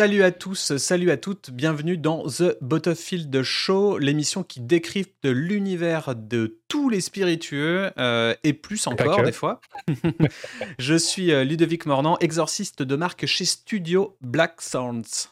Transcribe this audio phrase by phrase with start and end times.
[0.00, 6.14] Salut à tous, salut à toutes, bienvenue dans The Battlefield Show, l'émission qui décrypte l'univers
[6.16, 9.60] de tous les spiritueux euh, et plus encore des fois.
[10.78, 15.28] Je suis euh, Ludovic Mornan, exorciste de marque chez Studio Black Sounds.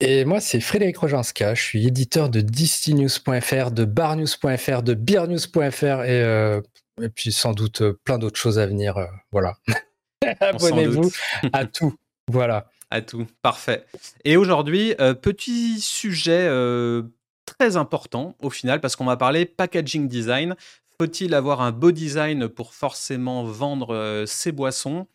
[0.00, 1.54] Et moi, c'est Frédéric Rojanska.
[1.54, 6.60] Je suis éditeur de DistyNews.fr, de BarNews.fr, de BeerNews.fr et, euh,
[7.00, 8.98] et puis sans doute plein d'autres choses à venir.
[9.32, 9.56] voilà.
[10.40, 11.10] Abonnez-vous
[11.54, 11.94] à tout.
[12.30, 12.66] Voilà.
[12.90, 13.26] À tout.
[13.42, 13.84] Parfait.
[14.24, 17.02] Et aujourd'hui, euh, petit sujet euh,
[17.44, 20.54] très important au final, parce qu'on va parler packaging design.
[21.00, 25.06] Faut-il avoir un beau design pour forcément vendre euh, ses boissons?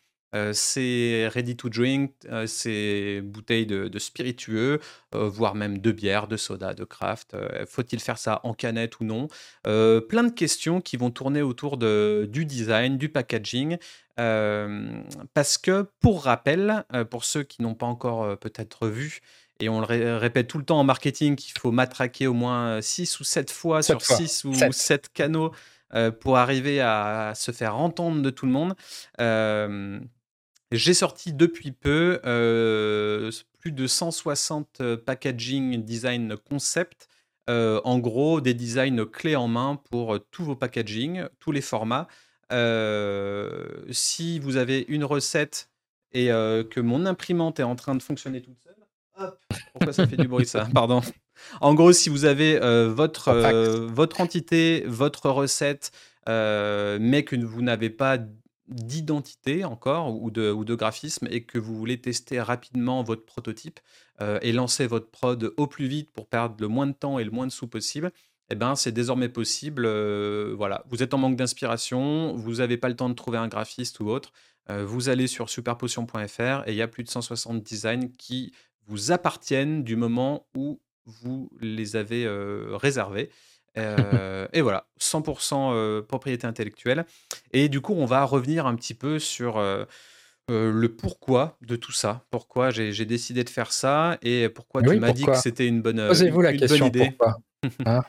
[0.52, 2.12] C'est ready to drink,
[2.46, 4.80] c'est bouteilles de, spiritueux,
[5.12, 7.36] voire même de bière, de soda, de craft.
[7.66, 9.28] Faut-il faire ça en canette ou non?
[9.64, 13.76] Plein de questions qui vont tourner autour de, du design, du packaging.
[14.16, 19.20] parce que, pour rappel, pour ceux qui n'ont pas encore peut-être vu,
[19.60, 23.20] et on le répète tout le temps en marketing qu'il faut matraquer au moins 6
[23.20, 25.52] ou 7 fois sur 6 ou 7, canaux
[26.20, 28.74] pour arriver à, se faire entendre de tout le monde.
[30.72, 37.08] J'ai sorti depuis peu euh, plus de 160 euh, packaging design concepts.
[37.48, 42.06] Euh, en gros, des designs clés en main pour tous vos packaging, tous les formats.
[43.90, 45.68] si vous avez une recette
[46.12, 48.76] et que mon imprimante est en train de fonctionner toute seule,
[49.18, 49.38] hop,
[49.72, 50.68] pourquoi ça fait du bruit ça?
[50.74, 51.00] Pardon.
[51.60, 53.32] En gros, si vous avez votre,
[53.86, 55.90] votre entité, votre recette,
[56.28, 58.18] mais que vous n'avez pas
[58.70, 63.80] d'identité encore ou de, ou de graphisme et que vous voulez tester rapidement votre prototype
[64.20, 67.24] euh, et lancer votre prod au plus vite pour perdre le moins de temps et
[67.24, 68.12] le moins de sous possible,
[68.48, 69.84] eh ben, c'est désormais possible.
[69.86, 73.48] Euh, voilà, vous êtes en manque d'inspiration, vous n'avez pas le temps de trouver un
[73.48, 74.32] graphiste ou autre,
[74.70, 78.52] euh, vous allez sur superpotion.fr et il y a plus de 160 designs qui
[78.86, 82.28] vous appartiennent du moment où vous les avez
[82.72, 83.30] réservés.
[83.78, 87.04] Euh, et voilà, 100% euh, propriété intellectuelle.
[87.52, 89.84] Et du coup, on va revenir un petit peu sur euh,
[90.48, 92.24] le pourquoi de tout ça.
[92.30, 96.06] Pourquoi j'ai décidé de faire ça et pourquoi tu m'as dit que c'était une bonne,
[96.08, 97.12] Posez-vous la question, idée.
[97.16, 97.36] Pourquoi
[97.86, 98.02] hein?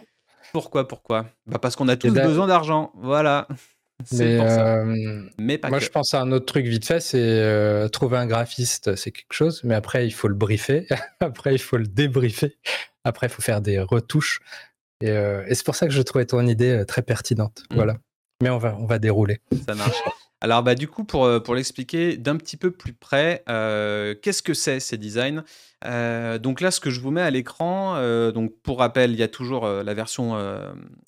[0.51, 1.27] Pourquoi, pourquoi?
[1.45, 2.91] Bah Parce qu'on a tous besoin d'argent.
[2.95, 3.47] Voilà.
[4.13, 4.83] Mais, ça.
[5.37, 8.95] mais pas moi, je pense à un autre truc vite fait, c'est trouver un graphiste,
[8.95, 10.87] c'est quelque chose, mais après, il faut le briefer,
[11.19, 12.57] après, il faut le débriefer,
[13.03, 14.41] après, il faut faire des retouches.
[15.03, 17.63] Euh, et, c'est pour ça que je trouvais ton idée euh, très pertinente.
[17.71, 17.75] Mm.
[17.75, 17.97] Voilà.
[18.41, 19.39] Mais on va, on va dérouler.
[19.67, 19.97] Ça marche.
[20.43, 24.55] Alors, bah, du coup, pour, euh, pour l'expliquer d'un petit peu plus près, qu'est-ce que
[24.55, 25.43] c'est ces designs?
[25.83, 27.95] Donc là, ce que je vous mets à l'écran,
[28.31, 30.35] donc pour rappel, il y a toujours la version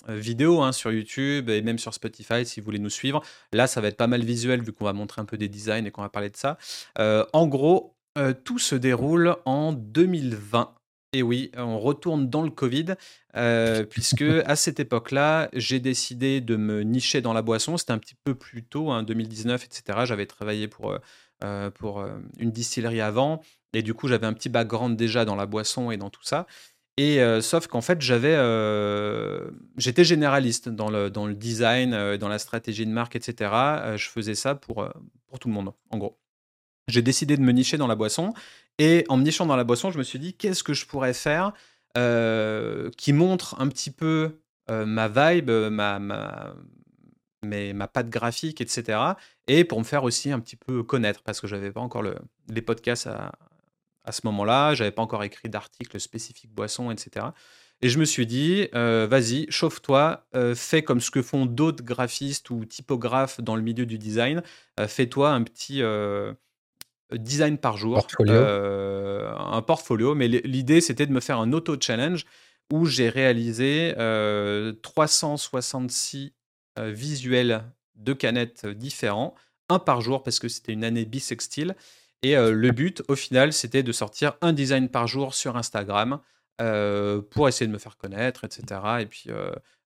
[0.08, 3.24] vidéo hein, sur YouTube et même sur Spotify si vous voulez nous suivre.
[3.52, 5.86] Là, ça va être pas mal visuel vu qu'on va montrer un peu des designs
[5.86, 6.60] et qu'on va parler de ça.
[7.00, 7.96] en gros,
[8.44, 10.76] tout se déroule en 2020.
[11.14, 12.96] Et oui, on retourne dans le Covid,
[13.36, 17.78] euh, puisque à cette époque-là, j'ai décidé de me nicher dans la boisson.
[17.78, 20.00] C'était un petit peu plus tôt, hein, 2019, etc.
[20.06, 20.98] J'avais travaillé pour, euh,
[21.44, 22.04] euh, pour
[22.40, 23.42] une distillerie avant,
[23.74, 26.48] et du coup, j'avais un petit background déjà dans la boisson et dans tout ça.
[26.98, 28.36] Et sauf qu'en fait, j'avais,
[29.78, 33.96] j'étais généraliste dans le, dans le design, dans la stratégie de marque, etc.
[33.98, 34.88] je faisais ça pour,
[35.26, 36.23] pour tout le monde, en gros
[36.88, 38.34] j'ai décidé de me nicher dans la boisson.
[38.80, 41.14] Et en me nichant dans la boisson, je me suis dit, qu'est-ce que je pourrais
[41.14, 41.54] faire
[41.98, 44.40] euh, qui montre un petit peu
[44.72, 46.56] euh, ma vibe, ma, ma,
[47.44, 49.00] ma patte graphique, etc.
[49.48, 52.02] Et pour me faire aussi un petit peu connaître, parce que je n'avais pas encore
[52.02, 52.16] le,
[52.50, 53.32] les podcasts à,
[54.06, 57.28] à ce moment-là, j'avais pas encore écrit d'articles spécifiques boisson, etc.
[57.82, 62.50] Et je me suis dit, euh, vas-y, chauffe-toi, fais comme ce que font d'autres graphistes
[62.50, 64.42] ou typographes dans le milieu du design,
[64.88, 65.82] fais-toi un petit
[67.18, 70.16] design par jour, euh, un portfolio.
[70.16, 72.26] Mais l'idée, c'était de me faire un auto-challenge
[72.72, 73.94] où j'ai réalisé
[74.82, 76.34] 366
[76.78, 77.64] euh, euh, visuels
[77.96, 79.36] de canettes différents,
[79.70, 81.76] un par jour parce que c'était une année bisextile.
[82.24, 86.20] Et le but, au final, c'était de sortir un design par jour sur Instagram
[86.58, 88.80] pour essayer de me faire connaître, etc.
[89.02, 89.26] Et puis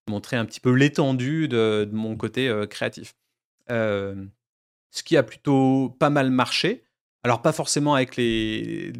[0.08, 3.16] montrer un petit peu l'étendue de, mon côté créatif.
[3.68, 6.84] ce qui a plutôt pas mal marché.
[7.24, 8.92] Alors pas forcément avec les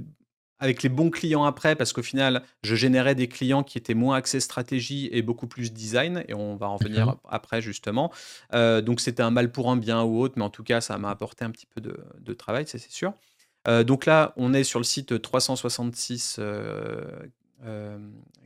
[0.61, 4.17] avec les bons clients après, parce qu'au final, je générais des clients qui étaient moins
[4.17, 8.13] axés stratégie et beaucoup plus design, et on va en venir après justement.
[8.55, 10.99] Euh, donc c'était un mal pour un bien ou autre, mais en tout cas, ça
[10.99, 13.13] m'a apporté un petit peu de, travail, ça c'est sûr.
[13.67, 17.99] Euh, donc là, on est sur le site 366 euh,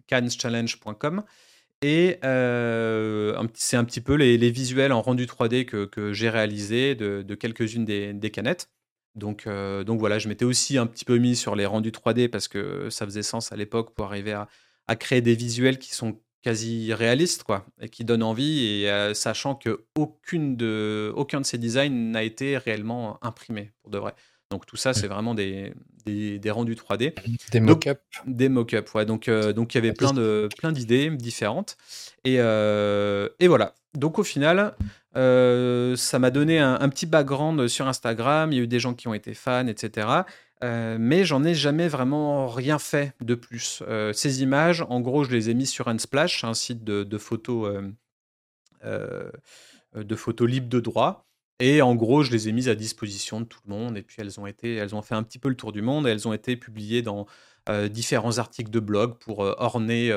[0.06, 1.22] canschallenge.com.
[1.84, 7.84] Et c'est un petit peu les, visuels en rendu 3D que, j'ai réalisé de, quelques-unes
[7.84, 8.68] des, canettes.
[9.14, 12.48] Donc, donc voilà, je m'étais aussi un petit peu mis sur les rendus 3D parce
[12.48, 14.48] que ça faisait sens à l'époque pour arriver à,
[14.86, 19.54] à créer des visuels qui sont quasi réalistes, quoi, et qui donnent envie, et sachant
[19.54, 24.14] que aucune de, aucun de ces designs n'a été réellement imprimé pour de vrai.
[24.50, 25.72] Donc tout ça, c'est vraiment des,
[26.04, 27.14] des, rendus 3D.
[27.52, 28.00] Des mock-ups.
[28.26, 29.06] Des mock-ups, ouais.
[29.06, 31.76] Donc donc il y avait plein de plein d'idées différentes,
[32.24, 33.74] et, et voilà.
[33.94, 34.74] Donc au final,
[35.14, 38.52] ça m'a donné un, petit background sur Instagram.
[38.52, 40.24] Il y a eu des gens qui ont été fans, etc.
[40.62, 43.82] Euh, mais j'en ai jamais vraiment rien fait de plus.
[43.88, 47.82] Euh, ces images, en gros, je les ai mises sur Unsplash, un site de, photos,
[48.84, 49.30] euh,
[49.94, 51.26] de photos libres de droit.
[51.58, 53.96] Et en gros, je les ai mises à disposition de tout le monde.
[53.96, 56.06] Et puis elles ont été, elles ont fait un petit peu le tour du monde.
[56.06, 57.26] Et elles ont été publiées dans
[57.90, 60.12] différents articles de blog pour orner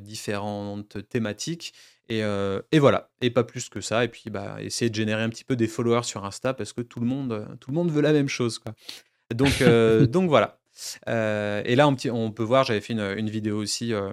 [0.00, 1.72] différentes thématiques.
[2.08, 4.04] Et, et, voilà, et pas plus que ça.
[4.04, 6.82] Et puis, bah, essayer de générer un petit peu des followers sur Insta parce que
[6.82, 8.58] tout le monde, tout le monde veut la même chose.
[8.58, 8.74] Quoi.
[9.34, 10.58] Donc, euh, donc voilà.
[11.08, 14.10] Euh, et là, on, on, peut voir, j'avais fait une, vidéo aussi euh,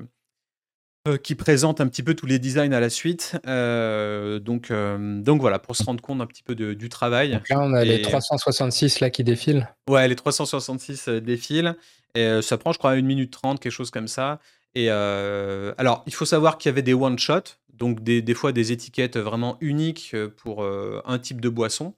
[1.23, 3.37] qui présente un petit peu tous les designs à la suite.
[3.45, 7.31] donc, donc voilà, pour se rendre compte un petit peu du travail.
[7.31, 9.67] Donc là, on a les 366 là qui défilent.
[9.89, 11.75] Ouais, les 366 défilent.
[12.15, 14.39] Et ça prend, je crois, 1 minute 30, quelque chose comme ça.
[14.75, 18.71] Et alors, il faut savoir qu'il y avait des one-shots, donc des, des, fois des
[18.71, 21.93] étiquettes vraiment uniques pour un type de boisson.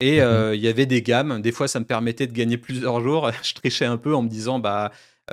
[0.00, 1.40] Et mmh il y avait des gammes.
[1.40, 3.30] Des fois, ça me permettait de gagner plusieurs jours.
[3.42, 4.90] Je trichais un peu en me disant, bah,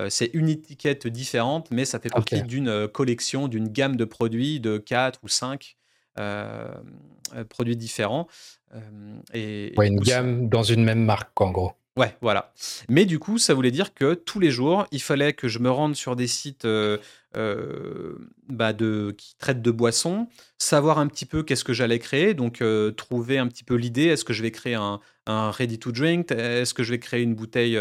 [0.10, 4.78] c'est une étiquette différente, mais ça fait partie d'une collection, d'une gamme de produits de
[4.78, 5.78] 4 ou 5
[7.50, 8.28] produits différents.
[9.34, 11.74] et, une gamme dans une même marque, en gros.
[11.98, 12.54] Ouais, voilà.
[12.88, 15.70] Mais du coup, ça voulait dire que tous les jours, il fallait que je me
[15.70, 16.98] rende sur des sites euh,
[17.36, 18.16] euh,
[18.48, 22.62] bah, de, qui traitent de boissons, savoir un petit peu qu'est-ce que j'allais créer, donc
[22.62, 24.06] euh, trouver un petit peu l'idée.
[24.06, 27.36] Est-ce que je vais créer un, ready to drink Est-ce que je vais créer une
[27.36, 27.78] bouteille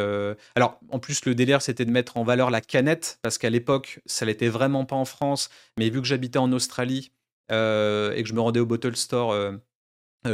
[0.57, 4.01] Alors, en plus, le délire, c'était de mettre en valeur la canette, parce qu'à l'époque,
[4.07, 5.51] ça l'était vraiment pas en France.
[5.79, 7.13] Mais vu que j'habitais en Australie
[7.49, 9.37] et que je me rendais au bottle store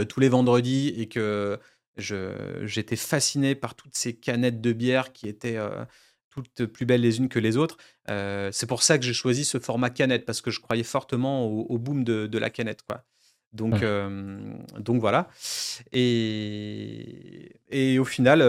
[0.09, 1.59] tous les vendredis et que
[1.97, 5.85] J'étais fasciné par toutes ces canettes de bière qui étaient euh,
[6.31, 7.79] toutes plus belles les unes que les autres.
[8.11, 11.47] Euh, c'est pour ça que j'ai choisi ce format canette, parce que je croyais fortement
[11.47, 12.83] au, boom de, la canette.
[12.83, 13.03] Quoi.
[13.55, 14.39] Donc, euh,
[14.79, 15.31] donc voilà.
[15.93, 18.41] Et, et au final,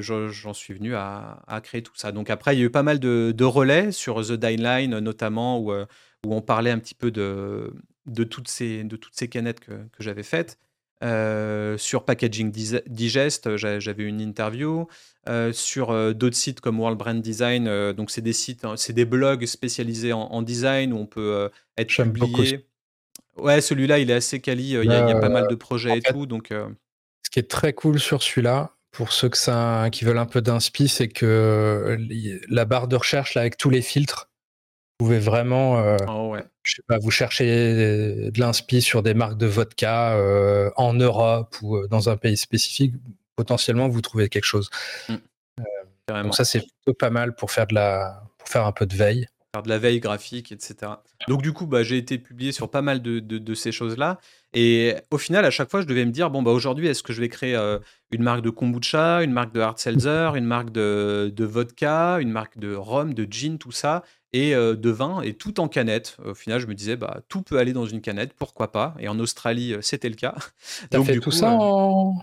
[0.00, 2.10] j'en suis venu à, créer tout ça.
[2.10, 5.60] Donc après, il y a eu pas mal de, relais sur The Dying Line, notamment,
[5.60, 7.72] où, où on parlait un petit peu de,
[8.06, 10.58] de, toutes, ces, de toutes ces canettes que, que j'avais faites.
[11.02, 12.52] Euh, sur Packaging
[12.86, 14.86] Digest, j'avais une interview.
[15.28, 18.92] Euh, sur euh, d'autres sites comme World Brand Design, donc c'est des sites, hein, c'est
[18.92, 22.66] des blogs spécialisés en, design où on peut être publié.
[23.36, 24.70] Ouais, celui-là, il est assez quali.
[24.70, 26.26] Il y, a pas mal de projets et tout.
[26.26, 30.26] Donc, Ce qui est très cool sur celui-là, pour ceux que ça, qui veulent un
[30.26, 31.96] peu d'inspi, c'est que
[32.48, 34.31] la barre de recherche là, avec tous les filtres,
[34.98, 37.50] pouvez vraiment oh, ouais je sais pas, vous cherchez
[38.30, 42.36] de l'inspi sur des marques de vodka euh, en Europe ou euh, dans un pays
[42.36, 42.94] spécifique,
[43.36, 44.70] potentiellement vous trouvez quelque chose.
[45.08, 45.14] Mm.
[46.10, 48.86] Euh, donc ça c'est plutôt pas mal pour faire de la, pour faire un peu
[48.86, 49.26] de veille.
[49.54, 50.92] Faire de la veille graphique, etc.
[51.28, 54.18] Donc du coup, bah, j'ai été publié sur pas mal de, de, ces choses-là.
[54.54, 57.12] Et au final, à chaque fois, je devais me dire, bon, bah, aujourd'hui, est-ce que
[57.12, 57.54] je vais créer
[58.12, 62.30] une marque de kombucha, une marque de hard seltzer, une marque de, de vodka, une
[62.30, 64.02] marque de rhum, de gin, tout ça?
[64.32, 66.16] Et de vin, et tout en canette.
[66.24, 68.94] Au final, je me disais, bah, tout peut aller dans une canette, pourquoi pas?
[68.98, 70.34] Et en Australie, c'était le cas.
[70.90, 72.16] T'as fait tout ça en...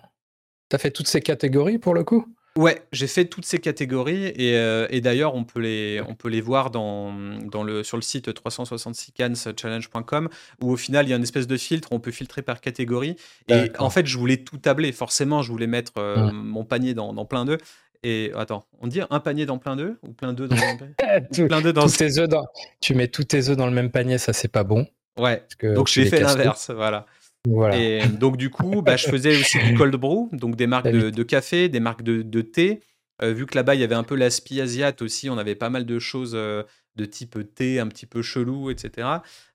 [0.70, 2.26] T'as fait toutes ces catégories pour le coup?
[2.58, 4.54] Ouais, j'ai fait toutes ces catégories et,
[4.90, 7.14] et d'ailleurs on peut les on peut les voir dans,
[7.46, 10.30] dans le sur le site 366canschallenge.com
[10.62, 13.16] où au final il y a une espèce de filtre, on peut filtrer par catégorie.
[13.48, 14.92] Et en fait je voulais tout tabler.
[14.92, 15.94] Forcément, je voulais mettre
[16.34, 17.62] mon panier dans, dans plein d'œufs
[18.04, 21.48] et attends, on dit un panier dans plein d'œufs ou plein d'œufs dans panier?
[21.48, 22.46] Plein d'œufs dans tes œufs dans...
[22.80, 24.88] Tu mets tous tes œufs dans le même panier, ça c'est pas bon.
[25.18, 25.44] Ouais.
[25.62, 27.06] Donc j'ai fait l'inverse, voilà.
[27.48, 27.78] voilà.
[27.78, 31.24] Et donc du coup, bah, je faisais aussi du cold brew, donc des marques de,
[31.24, 32.82] café, des marques de, de thé.
[33.22, 35.70] Euh, vu que là-bas il y avait un peu l'aspi asiate aussi, on avait pas
[35.70, 36.64] mal de choses euh,
[37.00, 39.08] de type thé un petit peu chelou, etc.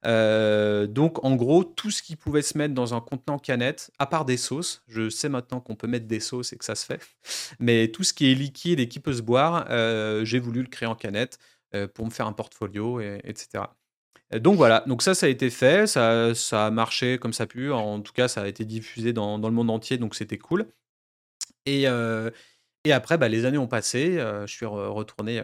[0.06, 4.06] Euh, donc en gros, tout ce qui pouvait se mettre dans un contenant canette, à
[4.06, 6.86] part des sauces, je sais maintenant qu'on peut mettre des sauces et que ça se
[6.86, 7.00] fait,
[7.60, 10.68] mais tout ce qui est liquide et qui peut se boire, euh, j'ai voulu le
[10.68, 11.38] créer en canette
[11.74, 13.64] euh, pour me faire un portfolio, etc.
[14.32, 17.46] Donc voilà, donc ça, ça a été fait, ça, ça a marché comme ça a
[17.46, 20.38] pu, en tout cas, ça a été diffusé dans, dans le monde entier, donc c'était
[20.38, 20.66] cool.
[21.66, 21.86] Et,
[22.84, 25.42] et après, bah, les années ont passé, je suis retourné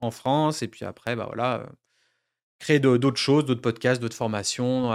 [0.00, 1.66] en France et puis après, bah, voilà,
[2.58, 4.90] créer d'autres choses, d'autres podcasts, d'autres formations.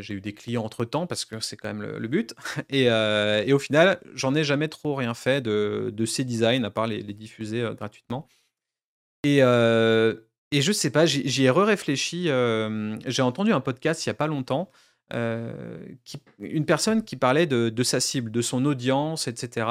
[0.00, 2.34] j'ai eu des clients entre temps parce que c'est quand même le, but.
[2.70, 6.70] Et, et, au final, j'en ai jamais trop rien fait de, de ces designs à
[6.70, 8.28] part les, diffuser gratuitement.
[9.24, 12.24] Et, et je sais pas, j'y ai re-réfléchi.
[13.06, 14.70] j'ai entendu un podcast il y a pas longtemps.
[15.10, 19.66] qui, une personne qui parlait de, de, sa cible, de son audience, etc.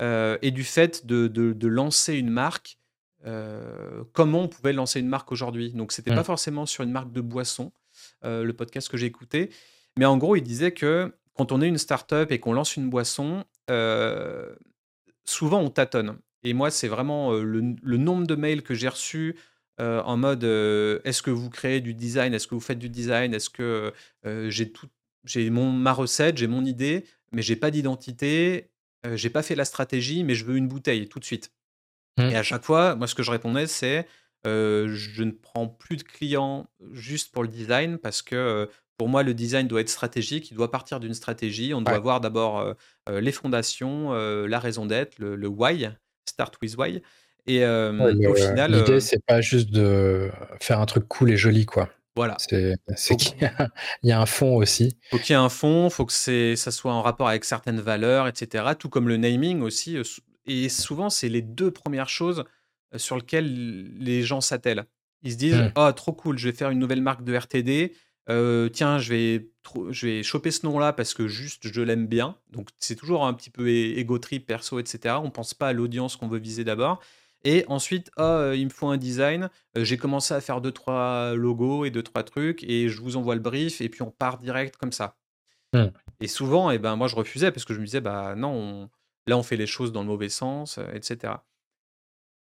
[0.00, 2.78] et du fait de, de lancer une marque
[3.26, 5.72] euh, comment on pouvait lancer une marque aujourd'hui?
[5.72, 6.24] Donc, c'était pas mmh.
[6.24, 7.72] forcément sur une marque de boisson,
[8.24, 9.50] euh, le podcast que j'ai écouté.
[9.98, 12.88] Mais en gros, il disait que quand on est une startup et qu'on lance une
[12.88, 14.54] boisson, euh,
[15.24, 16.18] souvent on tâtonne.
[16.42, 17.60] Et moi, c'est vraiment le,
[17.96, 19.36] nombre de mails que j'ai reçus
[19.78, 22.34] en mode est-ce que vous créez du design?
[22.34, 23.32] Est-ce que vous faites du design?
[23.32, 23.92] Est-ce que
[24.48, 24.88] j'ai tout
[25.24, 28.70] j'ai mon ma recette, j'ai mon idée, mais j'ai pas d'identité,
[29.14, 31.52] j'ai pas fait la stratégie, mais je veux une bouteille tout de suite.
[32.18, 32.34] Et mmh.
[32.34, 34.06] à chaque fois, moi, ce que je répondais, c'est
[34.44, 39.32] je ne prends plus de clients juste pour le design parce que pour moi, le
[39.32, 40.50] design doit être stratégique.
[40.50, 41.72] Il doit partir d'une stratégie.
[41.72, 42.74] On doit voir d'abord
[43.08, 45.88] les fondations, la raison d'être, le, why,
[46.28, 47.02] start with why.
[47.46, 48.72] Et au final.
[48.72, 50.30] L'idée, c'est pas juste de
[50.60, 51.88] faire un truc cool et joli, quoi.
[52.20, 52.36] Voilà.
[52.96, 53.50] C'est qu'il
[54.02, 54.98] y, a un fond aussi.
[55.10, 58.28] Faut qu'il y ait un fond, faut que ça soit en rapport avec certaines valeurs,
[58.28, 58.64] etc.
[58.78, 59.96] Tout comme le naming aussi.
[60.46, 62.44] Et souvent, c'est les deux premières choses
[62.96, 64.84] sur lesquelles les gens s'attellent.
[65.22, 65.72] Ils se disent mmh.
[65.76, 67.94] Oh, trop cool, je vais faire une nouvelle marque de RTD.
[68.74, 69.50] tiens, je vais,
[69.90, 72.36] je vais choper ce nom-là parce que juste je l'aime bien.
[72.50, 75.14] Donc, c'est toujours un petit peu égo trip, perso, etc.
[75.22, 77.00] On pense pas à l'audience qu'on veut viser d'abord.
[77.44, 79.48] Et ensuite, oh, il me faut un design.
[79.74, 82.62] J'ai commencé à faire deux, trois logos et deux, trois trucs.
[82.64, 83.80] Et je vous envoie le brief.
[83.80, 85.16] Et puis, on part direct comme ça.
[85.72, 85.86] Mmh.
[86.20, 88.52] Et souvent, et eh ben, moi, je refusais parce que je me disais Bah non,
[88.52, 88.90] on,
[89.26, 91.34] Là, on fait les choses dans le mauvais sens, euh, etc.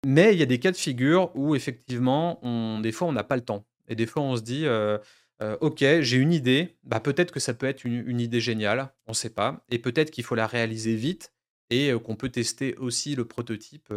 [0.06, 3.24] Mais il y a des cas de figure où effectivement, on, des fois, on n'a
[3.24, 3.66] pas le temps.
[3.88, 4.98] Et des fois, on se dit, euh,
[5.42, 9.10] euh, ok, j'ai une idée, bah, peut-être que ça peut être une, idée géniale, on
[9.10, 9.64] ne sait pas.
[9.68, 11.34] Et peut-être qu'il faut la réaliser vite
[11.68, 13.92] et qu'on peut tester aussi le prototype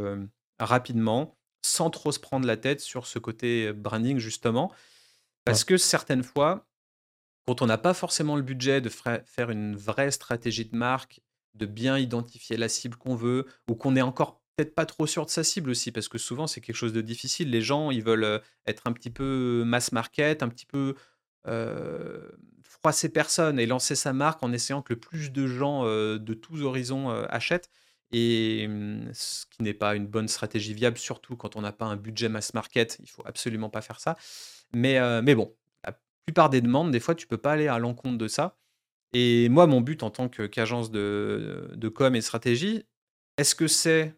[0.59, 4.71] rapidement, sans trop se prendre la tête sur ce côté branding, justement.
[5.45, 6.67] Parce que certaines fois,
[7.45, 11.21] quand on n'a pas forcément le budget de faire une vraie stratégie de marque
[11.53, 15.25] de bien identifier la cible qu'on veut, ou qu'on est encore peut-être pas trop sûr
[15.25, 17.49] de sa cible aussi, parce que souvent c'est quelque chose de difficile.
[17.49, 20.95] Les gens, ils veulent être un petit peu mass market, un petit peu
[21.47, 22.29] euh,
[22.63, 26.61] froisser personne et lancer sa marque en essayant que le plus de gens de tous
[26.61, 27.69] horizons achètent.
[28.13, 31.85] Et mmh, ce qui n'est pas une bonne stratégie viable, surtout quand on n'a pas
[31.85, 34.15] un budget mass market, il faut absolument pas faire ça.
[34.73, 34.99] Mais,
[35.35, 38.57] bon, la plupart des demandes, des fois, tu peux pas aller à l'encontre de ça.
[39.13, 42.85] Et moi, mon but en tant qu'agence de, de com et stratégie,
[43.37, 44.15] est-ce que c'est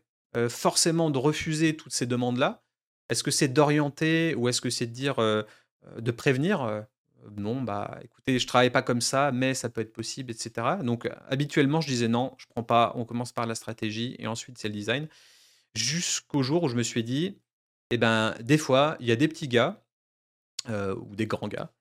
[0.50, 2.64] forcément de refuser toutes ces demandes-là?
[3.10, 6.86] Est-ce que c'est d'orienter ou est-ce que c'est de dire, de prévenir
[7.38, 10.78] Non, bah écoutez, je travaille pas comme ça, mais ça peut être possible, etc.
[10.84, 14.58] Donc habituellement, je disais non, je prends pas, on commence par la stratégie et ensuite
[14.58, 15.08] c'est le design.
[15.76, 17.38] Jusqu'au jour où je me suis dit,
[17.92, 19.82] eh ben, des fois, il y a des petits gars
[20.68, 21.72] ou des grands gars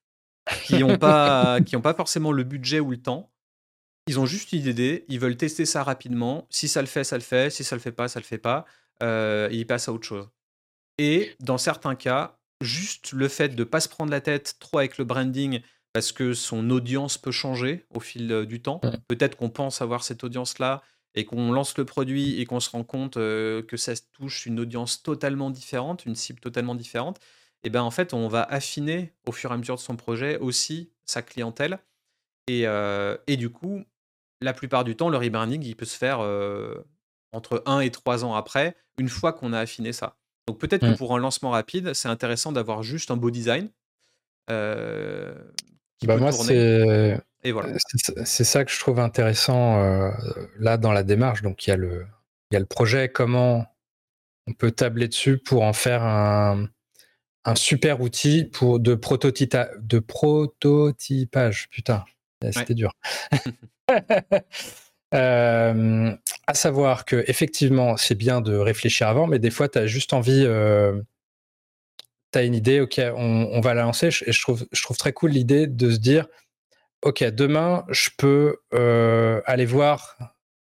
[0.64, 3.30] qui n'ont pas, qui ont pas forcément le budget ou le temps.
[4.06, 6.46] Ils ont juste une idée, ils veulent tester ça rapidement.
[6.50, 7.50] Si ça le fait, ça le fait.
[7.50, 8.66] Si ça le fait pas, ça le fait pas.
[9.02, 10.28] Euh, et ils passent à autre chose.
[10.98, 14.78] Et dans certains cas, juste le fait de ne pas se prendre la tête trop
[14.78, 15.60] avec le branding
[15.92, 18.80] parce que son audience peut changer au fil du temps.
[19.08, 20.82] Peut-être qu'on pense avoir cette audience-là
[21.14, 24.58] et qu'on lance le produit et qu'on se rend compte euh, que ça touche une
[24.58, 27.20] audience totalement différente, une cible totalement différente
[27.64, 30.38] et ben en fait, on va affiner au fur et à mesure de son projet
[30.38, 31.78] aussi sa clientèle.
[32.46, 32.66] Et,
[33.26, 33.84] et du coup,
[34.42, 36.20] la plupart du temps, le rebranding, il peut se faire
[37.32, 40.18] entre 1 et 3 ans après, une fois qu'on a affiné ça.
[40.46, 40.96] Donc peut-être que mmh.
[40.96, 43.70] pour un lancement rapide, c'est intéressant d'avoir juste un beau design.
[44.48, 47.74] bah moi, c'est et voilà.
[48.24, 50.10] C'est ça que je trouve intéressant
[50.58, 51.42] là dans la démarche.
[51.42, 52.06] Donc il y, a le,
[52.50, 53.66] il y a le projet, comment
[54.46, 56.68] on peut tabler dessus pour en faire un,
[57.44, 61.68] un super outil pour de, de prototypage.
[61.70, 62.04] Putain,
[62.52, 62.92] c'était dur.
[65.14, 66.12] Euh,
[66.46, 70.12] à savoir que effectivement, c'est bien de réfléchir avant, mais des fois, tu as juste
[70.12, 70.44] envie.
[70.44, 71.00] Euh,
[72.32, 74.08] tu as une idée, ok, on, va la lancer.
[74.26, 76.26] Et je trouve, je trouve très cool l'idée de se dire,
[77.02, 80.16] ok, demain, je peux euh, aller voir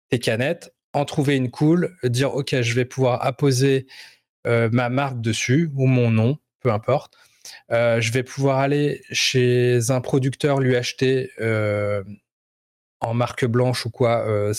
[0.09, 3.87] tes canettes, en trouver une cool, dire, ok, je vais pouvoir apposer
[4.45, 7.17] ma marque dessus ou mon nom peu importe.
[7.71, 12.03] Euh, je vais pouvoir aller chez un producteur, lui acheter euh,
[13.01, 14.53] en marque blanche ou quoi euh,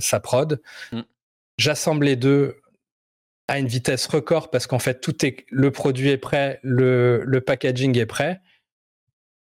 [0.00, 0.60] sa prod.
[0.92, 1.00] Mm.
[1.58, 2.60] J'assemble les deux
[3.48, 7.98] à une vitesse record parce qu'en fait tout est le produit est prêt, le, packaging
[7.98, 8.40] est prêt.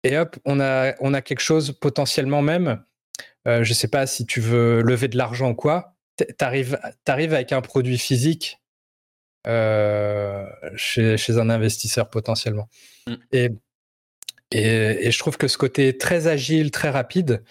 [0.04, 2.84] et hop, on a, on a quelque chose potentiellement même.
[3.46, 5.96] je ne sais pas si tu veux lever de l'argent ou quoi.
[6.18, 8.62] Tu arrives, avec un produit physique
[9.46, 12.70] chez, chez, un investisseur potentiellement.
[13.08, 13.16] Mm.
[13.32, 13.50] Et,
[14.52, 17.44] et, et, je trouve que ce côté très agile, très rapide,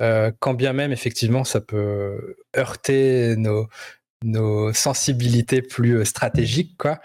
[0.00, 7.00] quand bien même effectivement ça peut heurter nos, sensibilités plus stratégiques, quoi.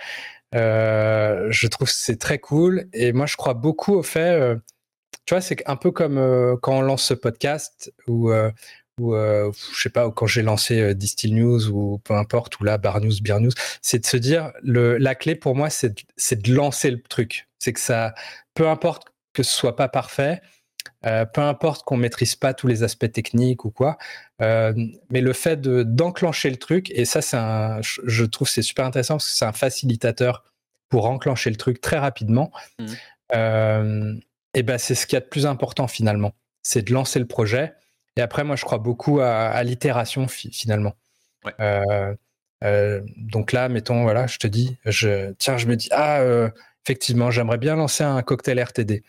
[0.56, 2.88] Euh, je trouve c'est très cool.
[2.94, 4.40] Et moi, je crois beaucoup au fait.
[4.40, 4.56] Euh,
[5.26, 8.32] tu vois, c'est un peu comme euh, quand on lance ce podcast ou,
[9.00, 12.78] ou je sais pas, ou quand j'ai lancé Distill News ou peu importe, ou là,
[12.78, 15.94] Bar News, Beer News, c'est de se dire la clé pour moi, c'est
[16.42, 17.48] de lancer le truc.
[17.60, 18.14] C'est que ça,
[18.54, 20.42] peu importe que ce soit pas parfait,
[21.02, 23.98] peu importe qu'on maîtrise pas tous les aspects techniques ou quoi,
[24.40, 29.16] mais le fait d'enclencher le truc, et ça, c'est un, je trouve c'est super intéressant
[29.16, 30.44] parce que c'est un facilitateur
[30.90, 32.52] pour enclencher le truc très rapidement.
[32.80, 34.20] Mmh.
[34.54, 37.74] et ben c'est ce qui est de plus important finalement, c'est de lancer le projet.
[38.16, 40.94] Et après, moi, je crois beaucoup à, l'itération finalement.
[42.62, 46.22] donc là, mettons, voilà, je te dis, je, tiens, je me dis, ah,
[46.86, 49.04] effectivement, j'aimerais bien lancer un cocktail RTD.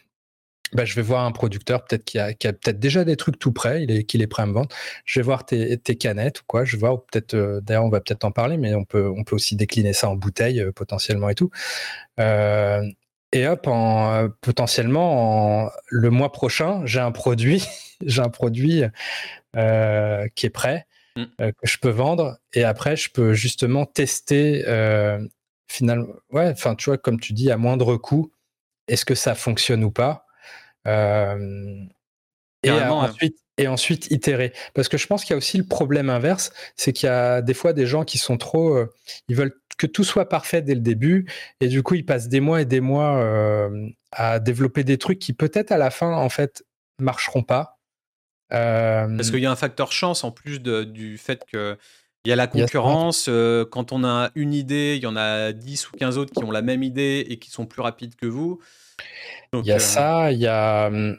[0.74, 3.84] Bah, je vais voir un producteur peut-être qui a, peut-être déjà des trucs tout prêts,
[3.84, 4.68] il est, qu'il est prêt à me vendre.
[5.04, 6.64] Je vais voir tes, canettes ou quoi.
[6.64, 9.22] Je vais voir peut-être, euh, d'ailleurs, on va peut-être en parler, mais on peut, on
[9.22, 11.50] peut aussi décliner ça en bouteille euh, potentiellement et tout.
[12.18, 12.82] Euh,
[13.32, 17.64] et hop, en, potentiellement, le mois prochain, j'ai un produit,
[18.04, 18.82] j'ai un produit
[19.54, 21.24] qui est prêt, mm.
[21.38, 22.38] que je peux vendre.
[22.52, 24.64] Et après, je peux justement tester
[25.68, 28.32] finalement, ouais, enfin, tu vois, comme tu dis, à moindre coût,
[28.88, 30.23] est-ce que ça fonctionne ou pas?
[30.86, 34.52] Et, ensuite, et ensuite itérer.
[34.74, 37.42] Parce que je pense qu'il y a aussi le problème inverse, c'est qu'il y a
[37.42, 38.92] des fois des gens qui sont trop, euh,
[39.28, 42.40] ils veulent que tout soit parfait dès le début, et du coup ils passent des
[42.40, 46.28] mois et des mois euh, à développer des trucs qui peut-être à la fin en
[46.28, 46.64] fait
[47.00, 47.78] marcheront pas.
[48.50, 51.76] Parce qu'il y a un facteur chance en plus de, du fait que
[52.24, 53.28] il y a la concurrence.
[53.70, 56.50] quand on a une idée, il y en a 10 ou 15 autres qui ont
[56.50, 58.60] la même idée et qui sont plus rapides que vous
[59.62, 61.16] il y a ça, il y a, hum,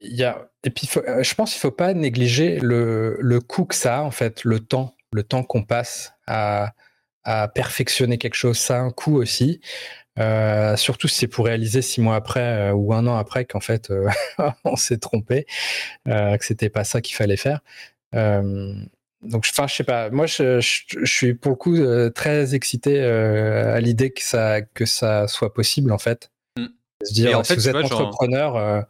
[0.00, 3.64] il y a, et puis euh, je pense qu'il faut pas négliger le, le coût
[3.64, 6.72] que ça a en fait, le temps, le temps qu'on passe à,
[7.24, 9.60] à perfectionner quelque chose, ça a un coût aussi.
[10.18, 13.60] Euh, surtout si c'est pour réaliser six mois après euh, ou un an après qu'en
[13.60, 13.92] fait
[14.64, 15.46] on s'est trompé,
[16.06, 17.60] que c'était pas ça qu'il fallait faire.
[19.22, 20.10] Donc, enfin, je sais pas.
[20.10, 21.76] Moi, je, je, suis pour le coup
[22.14, 26.30] très excité à l'idée que ça que ça soit possible en fait
[27.08, 28.56] dire, en fait, si vous êtes entrepreneur.
[28.56, 28.82] Euh,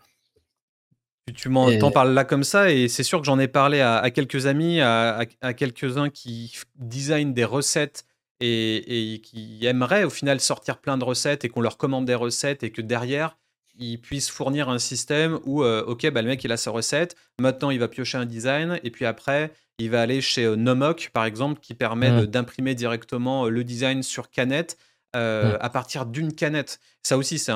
[1.35, 4.47] tu, m'en parles là comme ça, et c'est sûr que j'en ai parlé à, quelques
[4.47, 5.25] amis, à,
[5.57, 8.05] quelques-uns qui designent des recettes
[8.41, 12.65] et, qui aimeraient au final sortir plein de recettes et qu'on leur commande des recettes
[12.65, 13.37] et que derrière,
[13.81, 17.17] ils puissent fournir un système où, euh, ok, bah, le mec il a sa recette,
[17.41, 21.11] maintenant il va piocher un design, et puis après il va aller chez euh, Nomok
[21.13, 22.27] par exemple, qui permet mmh.
[22.27, 24.77] d'imprimer directement le design sur canette
[25.17, 26.79] euh, à partir d'une canette.
[27.03, 27.53] Ça aussi, c'est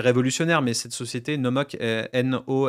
[0.00, 2.68] révolutionnaire, mais cette société, Nomok, N-O-M-O-Q.com,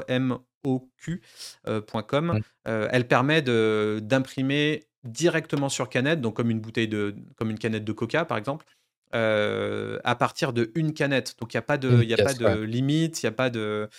[2.67, 7.83] euh, elle permet d'imprimer directement sur canette, donc comme une bouteille de, comme une canette
[7.83, 8.65] de coca, par exemple,
[9.13, 11.35] euh, à partir de une canette.
[11.39, 13.49] Donc il n'y a pas de, y a pas de limite, il n'y a pas
[13.49, 13.89] de.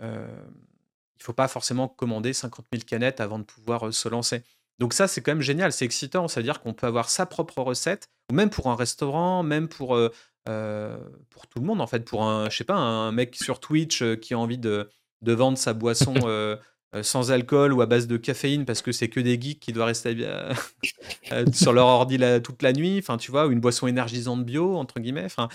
[0.00, 4.42] il ne faut pas forcément commander 50 000 canettes avant de pouvoir se lancer.
[4.78, 8.08] Donc ça, c'est quand même génial, c'est excitant, c'est-à-dire qu'on peut avoir sa propre recette,
[8.30, 10.10] ou même pour un restaurant, même pour, euh,
[10.48, 10.98] euh,
[11.30, 14.02] pour tout le monde en fait, pour un, je sais pas, un mec sur Twitch
[14.02, 14.88] euh, qui a envie de,
[15.22, 16.14] de vendre sa boisson
[17.02, 19.88] sans alcool ou à base de caféine parce que c'est que des geeks qui doivent
[19.88, 20.14] rester
[21.52, 25.00] sur leur ordi toute la nuit, enfin tu vois, ou une boisson énergisante bio entre
[25.00, 25.24] guillemets.
[25.24, 25.48] Enfin,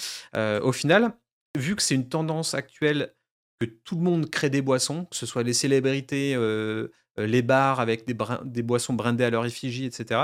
[0.61, 1.13] au final,
[1.57, 3.13] vu que c'est une tendance actuelle
[3.59, 7.79] que tout le monde crée des boissons, que ce soit les célébrités, euh, les bars
[7.79, 10.21] avec des, des boissons brindées à leur effigie, etc.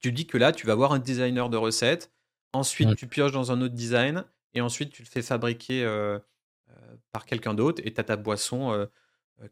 [0.00, 2.10] Tu dis que là, tu vas voir un designer de recettes,
[2.52, 6.18] ensuite tu pioches dans un autre design, et ensuite tu le fais fabriquer euh,
[6.70, 8.88] euh, par quelqu'un d'autre, et tu as ta boisson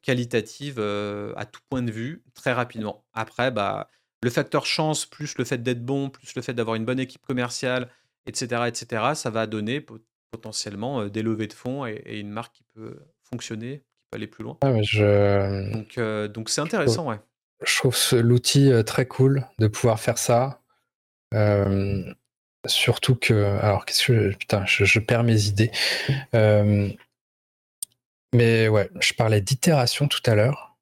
[0.03, 3.05] qualitative à tout point de vue, très rapidement.
[3.13, 3.89] Après, bah,
[4.23, 7.23] le facteur chance, plus le fait d'être bon, plus le fait d'avoir une bonne équipe
[7.23, 7.89] commerciale,
[8.27, 9.85] etc., etc., ça va donner
[10.31, 14.57] potentiellement des levées de fonds et une marque qui peut fonctionner aller plus loin.
[14.63, 15.73] Ah, je...
[15.73, 17.21] Donc, euh, donc c'est intéressant, ouais.
[17.65, 20.61] Je trouve l'outil euh, très cool de pouvoir faire ça.
[21.35, 22.03] Euh,
[22.67, 25.71] surtout que, alors qu'est-ce que putain, je, perds mes idées.
[28.35, 30.77] Mais ouais, je parlais d'itération tout à l'heure,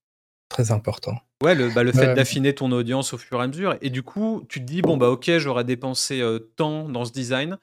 [0.49, 1.17] très important.
[1.43, 3.77] Ouais, le, bah, le fait d'affiner ton audience au fur et à mesure.
[3.83, 6.23] Et du coup, tu te dis bon bah ok, j'aurais dépensé
[6.57, 7.59] tant dans ce design.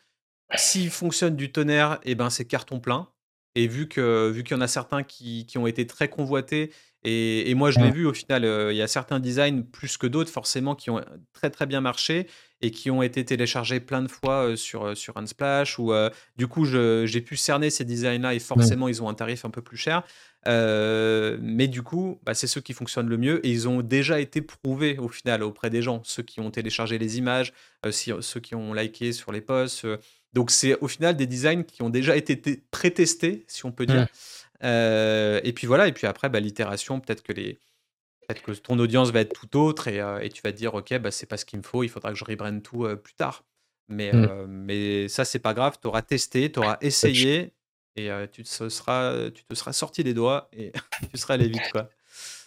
[0.56, 3.08] S'il fonctionne du tonnerre, et eh ben c'est carton plein.
[3.56, 6.72] Et vu que vu qu'il y en a certains qui, qui ont été très convoités,
[7.04, 10.30] et, moi je l'ai vu au final, il y a certains designs plus que d'autres
[10.30, 11.02] forcément qui ont
[11.34, 12.28] très très bien marché
[12.62, 15.80] et qui ont été téléchargés plein de fois sur, sur Unsplash.
[15.80, 15.92] Ou
[16.38, 19.64] du coup j'ai pu cerner ces designs-là et forcément ils ont un tarif un peu
[19.64, 20.04] plus cher.
[20.46, 24.42] mais du coup, bah, c'est ceux qui fonctionnent le mieux et ils ont déjà été
[24.42, 27.52] prouvés au final auprès des gens, ceux qui ont téléchargé les images,
[27.90, 29.88] ceux qui ont liké sur les posts.
[30.34, 32.36] Donc c'est au final des designs qui ont déjà été
[32.72, 34.08] pré-testés, si on peut dire.
[34.64, 37.60] Euh, et puis voilà, et puis après, bah, l'itération, peut-être que les,
[38.22, 40.74] peut-être que ton audience va être tout autre et, euh, et tu vas te dire,
[40.74, 42.96] ok, bah, c'est pas ce qu'il me faut, il faudra que je rebrand tout euh,
[42.96, 43.44] plus tard.
[43.90, 44.46] Mais, mmh.
[44.48, 47.52] mais ça, c'est pas grave, tu auras testé, tu auras essayé
[47.98, 50.72] et tu, te seras, tu te seras sorti des doigts et
[51.12, 51.70] tu seras allé vite.
[51.74, 51.90] Quoi.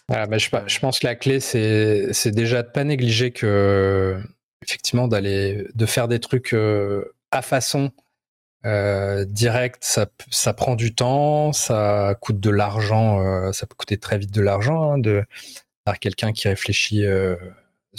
[0.07, 4.19] Ah, bah, je, je, pense que la clé, c'est, c'est déjà de pas négliger que,
[4.63, 6.55] effectivement, d'aller, de faire des trucs
[7.35, 7.91] à façon
[8.65, 13.97] euh, direct, ça, ça prend du temps, ça coûte de l'argent, euh, ça peut coûter
[13.97, 15.23] très vite de l'argent hein, de
[15.83, 17.35] par quelqu'un qui réfléchit euh,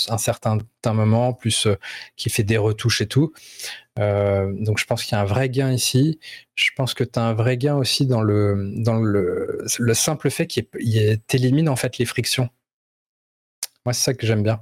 [0.08, 1.68] un certain moment, plus
[2.16, 3.32] qui fait des retouches et tout.
[3.96, 6.18] donc je pense qu'il y a un vrai gain ici.
[6.56, 10.30] Je pense que tu as un vrai gain aussi dans le dans le, le simple
[10.30, 10.66] fait qu'il
[11.32, 12.50] élimine en fait les frictions.
[13.84, 14.60] Moi c'est ça que j'aime bien.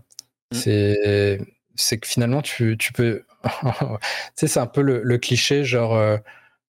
[0.52, 0.56] Mmh.
[0.56, 1.40] C'est
[1.74, 3.24] c'est que finalement tu, tu peux
[4.34, 6.16] sais, c'est un peu le, cliché, genre, euh,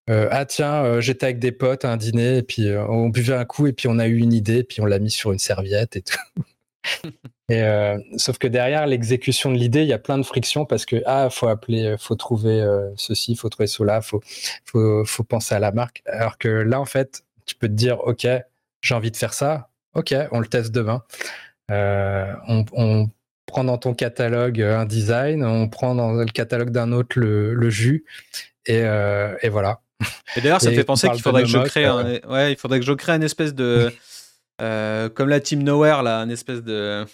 [0.09, 3.35] euh, ah tiens, euh, j'étais avec des potes à un dîner, et puis on buvait
[3.35, 5.31] un coup, et puis on a eu une idée, et puis on l'a mis sur
[5.31, 6.17] une serviette et tout.
[7.49, 7.63] et,
[8.17, 11.29] sauf que derrière l'exécution de l'idée, il y a plein de frictions parce que, ah,
[11.29, 12.63] faut appeler, faut trouver
[12.97, 14.21] ceci, faut trouver cela, faut,
[14.65, 16.03] faut, faut penser à la marque.
[16.05, 18.27] Alors que là, en fait, tu peux te dire, OK,
[18.81, 21.03] j'ai envie de faire ça, OK, on le teste demain.
[21.69, 23.09] on, on
[23.55, 27.69] prend dans ton catalogue euh, un design, on prend dans le catalogue d'un autre le,
[27.69, 28.03] jus,
[28.65, 29.79] et, euh, et, voilà.
[30.35, 32.57] Et d'ailleurs, ça me fait penser qu'il faudrait que je crée, un, euh, ouais, il
[32.57, 33.93] faudrait que je crée une espèce de,
[34.59, 37.05] comme la team Nowhere là, une espèce de,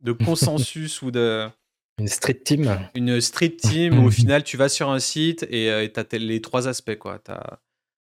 [0.00, 1.48] de consensus ou de
[1.98, 2.78] une street team.
[2.94, 6.40] Une street team où au final tu vas sur un site et tu as les
[6.40, 7.18] trois aspects quoi.
[7.24, 7.58] Tu as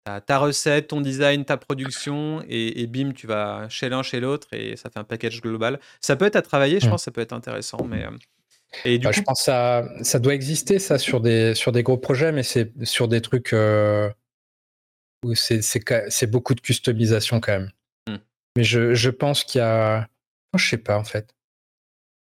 [0.04, 4.76] ta recette, ton design, ta production, et, bim, tu vas chez l'un, chez l'autre, et
[4.76, 5.78] ça fait un package global.
[6.00, 6.90] Ça peut être à travailler, je mmh.
[6.90, 8.04] pense, ça peut être intéressant, mais.
[8.04, 8.10] Euh,
[8.84, 11.82] et du bah, Je pense que ça, ça doit exister, ça, sur des, sur des
[11.82, 14.08] gros projets, mais c'est sur des trucs euh,
[15.24, 17.70] où c'est beaucoup de customisation quand même.
[18.08, 18.16] Mmh.
[18.56, 20.08] Mais je, je pense qu'il y a.
[20.54, 21.34] Oh, je sais pas, en fait.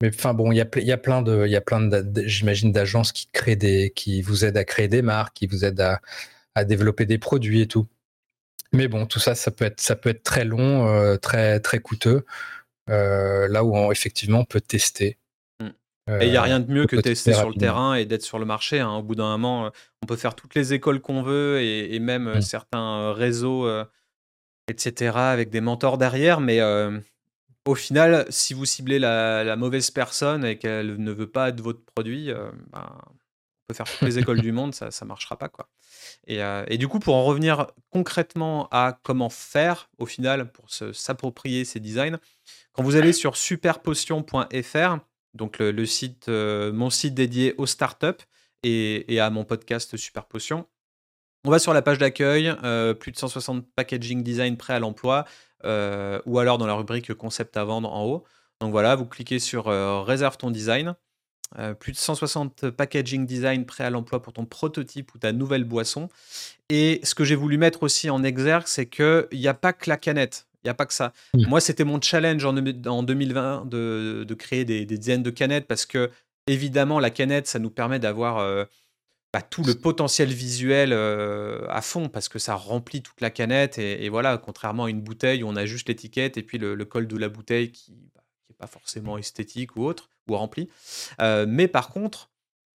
[0.01, 2.23] Mais enfin bon, il y a, y a plein de, il y a plein de,
[2.25, 5.81] j'imagine d'agences qui créent des, qui vous aident à créer des marques, qui vous aident
[5.81, 5.99] à,
[6.59, 7.87] à développer des produits et tout.
[8.71, 11.79] Mais bon, tout ça, ça peut être, ça peut être très long, euh, très, très
[11.79, 12.25] coûteux.
[12.89, 15.17] Euh, là où on, effectivement on peut tester.
[15.59, 16.21] Mm.
[16.21, 18.39] et il n'y a rien de mieux que tester sur le terrain et d'être sur
[18.39, 18.79] le marché.
[18.79, 18.91] Hein.
[18.91, 22.41] Au bout d'un moment, on peut faire toutes les écoles qu'on veut et, même mm.
[22.41, 23.85] certains réseaux, euh,
[24.67, 26.39] etc., avec des mentors derrière.
[26.39, 26.61] Mais
[27.65, 31.81] au final, si vous ciblez la, mauvaise personne et qu'elle ne veut pas de votre
[31.81, 32.31] produit,
[32.71, 33.13] ben, on
[33.67, 35.49] peut faire toutes les écoles du monde, ça ne marchera pas.
[35.49, 35.67] quoi.
[36.29, 41.65] Euh, et, du coup, pour en revenir concrètement à comment faire au final pour s'approprier
[41.65, 42.17] ces designs,
[42.73, 44.97] quand vous allez sur superpotion.fr,
[45.34, 48.25] donc le, site, euh, mon site dédié aux startups
[48.63, 50.67] et, à mon podcast Super Potion,
[51.45, 55.25] on va sur la page d'accueil, euh, plus de 160 packaging design prêts à l'emploi,
[55.63, 58.23] ou alors dans la rubrique concept à vendre en haut.
[58.62, 59.65] Donc voilà, vous cliquez sur
[60.05, 60.95] réserve ton design.
[61.57, 65.63] Euh, plus de 160 packaging design prêts à l'emploi pour ton prototype ou ta nouvelle
[65.63, 66.07] boisson.
[66.69, 69.89] Et ce que j'ai voulu mettre aussi en exergue, c'est qu'il n'y a pas que
[69.89, 70.45] la canette.
[70.63, 71.13] Il n'y a pas que ça.
[71.33, 71.47] Mmh.
[71.47, 76.12] Moi, c'était mon challenge en, 2020 de, créer des, dizaines de canettes parce que,
[76.47, 78.65] évidemment, la canette, ça nous permet d'avoir euh,
[79.33, 83.79] bah, tout le potentiel visuel euh, à fond parce que ça remplit toute la canette.
[83.79, 87.07] Et, voilà, contrairement à une bouteille où on a juste l'étiquette et puis le, col
[87.07, 88.21] de la bouteille qui n'est bah,
[88.57, 90.69] pas forcément esthétique ou autre rempli.
[91.21, 92.29] Euh, mais par contre,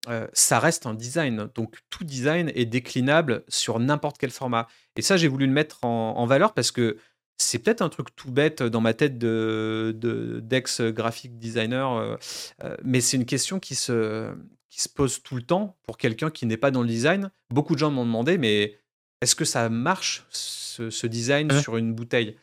[0.09, 1.49] euh, ça reste un design.
[1.55, 4.69] Donc tout design est déclinable sur n'importe quel format.
[4.97, 6.99] Et ça, j'ai voulu le mettre en, valeur parce que
[7.37, 12.19] c'est peut-être un truc tout bête dans ma tête de d'ex graphic designer,
[12.63, 14.33] euh, mais c'est une question qui se,
[14.71, 17.31] qui se pose tout le temps pour quelqu'un qui n'est pas dans le design.
[17.51, 18.79] Beaucoup de gens m'ont demandé, mais
[19.21, 21.63] est-ce que ça marche ce, design hein?
[21.63, 22.37] sur une bouteille?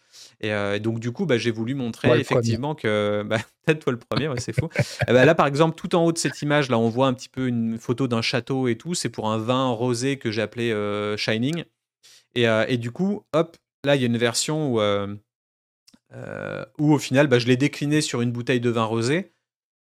[0.46, 3.24] Euh, et, donc, du coup, bah, j'ai voulu montrer effectivement que.
[3.32, 4.70] Bah, peut-être toi le premier, c'est fou.
[5.08, 7.30] bah, là, par exemple, tout en haut de cette image, là, on voit un petit
[7.30, 8.94] peu une photo d'un château et tout.
[8.96, 11.64] C'est pour un vin rosé que j'ai appelé euh, Shining.
[12.36, 14.82] Et, euh, et, du coup, hop, là, il y a une version où,
[16.80, 19.34] où au final, bah, je l'ai décliné sur une bouteille de vin rosé.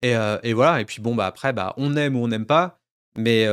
[0.03, 0.81] Et, et voilà.
[0.81, 2.81] Et puis, bon, bah, après, bah, on aime ou on n'aime pas.
[3.17, 3.47] Mais,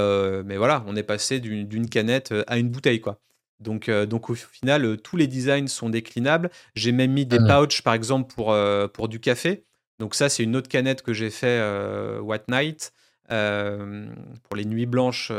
[0.44, 3.20] mais voilà, on est passé d'une canette à une bouteille, quoi.
[3.60, 6.50] Donc, donc au final, tous les designs sont déclinables.
[6.76, 7.48] J'ai même mis des mmh.
[7.48, 8.56] pouches, par exemple, pour,
[8.94, 9.66] pour du café.
[10.00, 11.60] Donc ça, c'est une autre canette que j'ai fait
[12.22, 12.94] What Night.
[13.28, 15.32] pour les nuits blanches.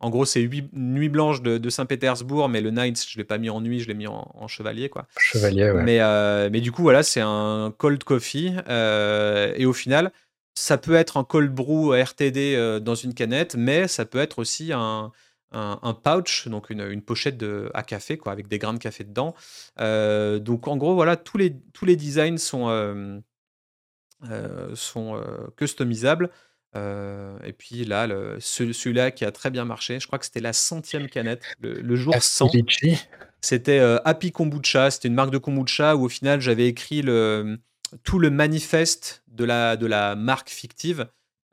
[0.00, 3.38] en gros, c'est huit nuits blanches de, Saint-Pétersbourg, mais le night, je ne l'ai pas
[3.38, 4.88] mis en nuit, je l'ai mis en, chevalier.
[4.88, 5.06] Quoi.
[5.18, 5.82] Chevalier, ouais.
[5.82, 8.54] Mais, mais du coup, voilà, c'est un cold coffee.
[8.68, 10.10] et au final,
[10.54, 14.72] ça peut être un cold brew RTD dans une canette, mais ça peut être aussi
[14.72, 15.12] un,
[15.52, 19.34] un, pouch, donc une, pochette de, à café, quoi, avec des grains de café dedans.
[19.80, 23.18] Euh, donc en gros, voilà, tous les, tous les designs sont, euh,
[24.30, 25.22] euh, sont
[25.56, 26.30] customisables.
[26.74, 28.06] et puis là,
[28.38, 32.14] celui-là qui a très bien marché, je crois que c'était la centième canette, le, jour
[32.18, 32.50] 100.
[33.40, 37.58] C'était Happy Kombucha, c'était une marque de kombucha où au final j'avais écrit le,
[38.02, 41.06] tout le manifeste de la, de la marque fictive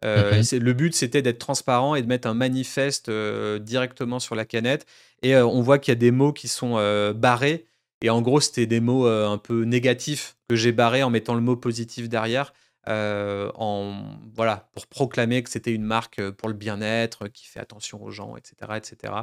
[0.03, 0.41] euh.
[0.51, 4.85] Le but, c'était d'être transparent et de mettre un manifeste euh, directement sur la canette.
[5.21, 6.73] Et euh, on voit qu'il y a des mots qui sont
[7.15, 7.65] barrés.
[8.01, 11.41] Et en gros, c'était des mots un peu négatifs que j'ai barrés en mettant le
[11.41, 12.53] mot positif derrière.
[12.85, 14.03] en,
[14.35, 18.35] voilà, pour proclamer que c'était une marque pour le bien-être, qui fait attention aux gens,
[18.35, 18.73] etc.
[18.75, 19.13] etc.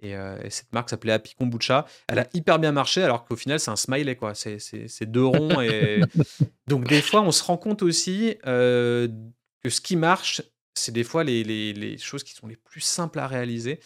[0.00, 0.14] Et,
[0.48, 1.84] cette marque s'appelait Happy Kombucha.
[2.08, 4.32] Elle a hyper bien marché, alors qu'au final, c'est un smiley, quoi.
[4.34, 5.60] C'est deux ronds.
[5.60, 6.00] Et...
[6.68, 8.38] Donc, des fois, on se rend compte aussi
[9.62, 10.42] que ce qui marche,
[10.74, 13.80] c'est des fois les, les, choses qui sont les plus simples à réaliser.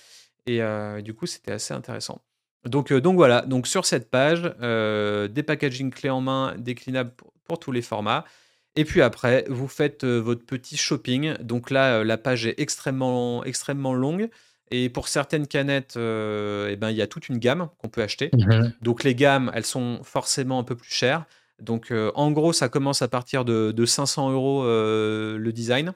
[0.46, 2.22] Et euh, du coup, c'était assez intéressant.
[2.64, 7.12] Donc, euh, donc voilà, donc sur cette page, euh, des packaging clés en main déclinables
[7.46, 8.24] pour, tous les formats.
[8.74, 11.34] Et puis après, vous faites votre petit shopping.
[11.38, 14.28] Donc là, la page est extrêmement, extrêmement longue.
[14.72, 18.30] Et pour certaines canettes, eh ben, il y a toute une gamme qu'on peut acheter.
[18.32, 21.24] Mmh donc les gammes, elles sont forcément un peu plus chères.
[21.60, 25.94] Donc, euh, en gros, ça commence à partir de, 500 euros euh, le design.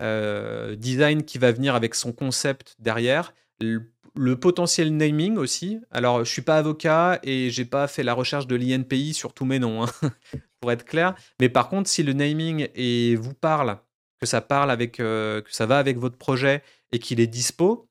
[0.00, 3.32] Euh, design qui va venir avec son concept derrière.
[3.60, 5.80] Le, potentiel naming aussi.
[5.90, 9.44] Alors, je suis pas avocat et j'ai pas fait la recherche de l'INPI sur tous
[9.44, 9.90] mes noms, hein,
[10.60, 11.14] pour être clair.
[11.40, 13.78] Mais par contre, si le naming et vous parle,
[14.20, 17.88] que ça parle avec, que ça va avec votre projet et qu'il est dispo,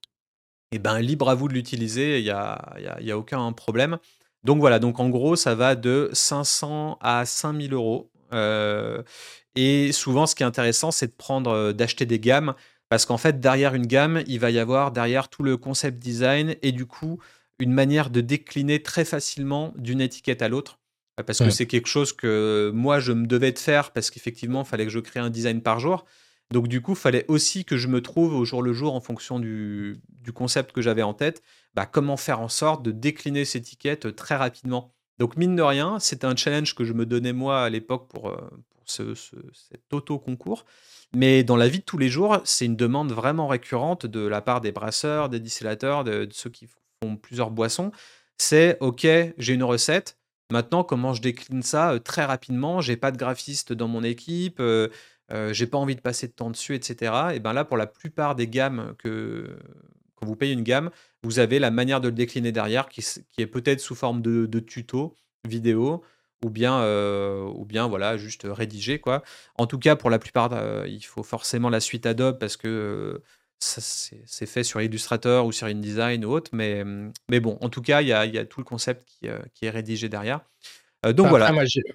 [0.72, 2.20] eh ben libre à vous de l'utiliser.
[2.20, 3.98] Il y y a aucun problème.
[4.44, 8.12] Donc voilà, donc en gros, ça va de 500 à 5000 euros.
[8.34, 9.02] Euh,
[9.56, 12.54] et souvent, ce qui est intéressant, c'est de prendre, euh, d'acheter des gammes,
[12.90, 16.56] parce qu'en fait, derrière une gamme, il va y avoir derrière tout le concept design
[16.62, 17.20] et du coup,
[17.60, 20.80] une manière de décliner très facilement d'une étiquette à l'autre.
[21.28, 24.68] Parce que c'est quelque chose que moi, je me devais de faire, parce qu'effectivement, il
[24.68, 26.06] fallait que je crée un design par jour.
[26.52, 29.40] Donc du coup, fallait aussi que je me trouve au jour le jour en fonction
[29.40, 30.02] du,
[30.36, 31.42] concept que j'avais en tête
[31.74, 34.94] bah, comment faire en sorte de décliner cette étiquette très rapidement.
[35.20, 38.30] Donc mine de rien, c'était un challenge que je me donnais moi à l'époque pour,
[38.30, 38.38] euh,
[38.86, 40.66] ce, cet auto-concours.
[41.16, 44.42] Mais dans la vie de tous les jours, c'est une demande vraiment récurrente de la
[44.42, 47.92] part des brasseurs, des distillateurs, de, ceux qui font plusieurs boissons.
[48.38, 49.06] C'est OK,
[49.38, 50.18] j'ai une recette.
[50.52, 52.82] Maintenant, comment je décline ça euh, très rapidement?
[52.82, 54.90] J'ai pas de graphiste dans mon équipe, euh,
[55.52, 57.12] j'ai pas envie de passer de temps dessus, etc.
[57.34, 59.58] Et ben là, pour la plupart des gammes que
[60.24, 60.90] quand vous payez une gamme,
[61.24, 63.04] vous avez la manière de le décliner derrière qui,
[63.38, 66.04] est peut-être sous forme de, tuto vidéo
[66.44, 69.00] ou bien, euh, ou bien voilà, juste rédigé.
[69.00, 69.24] Quoi.
[69.56, 72.68] En tout cas, pour la plupart, euh, il faut forcément la suite Adobe parce que
[72.68, 73.24] euh,
[73.60, 76.52] c'est fait sur Illustrator ou sur InDesign ou autre.
[76.54, 76.84] Mais,
[77.30, 79.66] mais bon, en tout cas, il y a, y a, tout le concept qui, qui
[79.66, 80.42] est rédigé derrière.
[81.12, 81.54] donc voilà.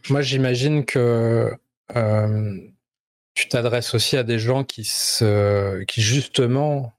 [0.08, 1.50] Moi, j'imagine que
[3.38, 6.92] tu t'adresses aussi à des gens qui, se, qui justement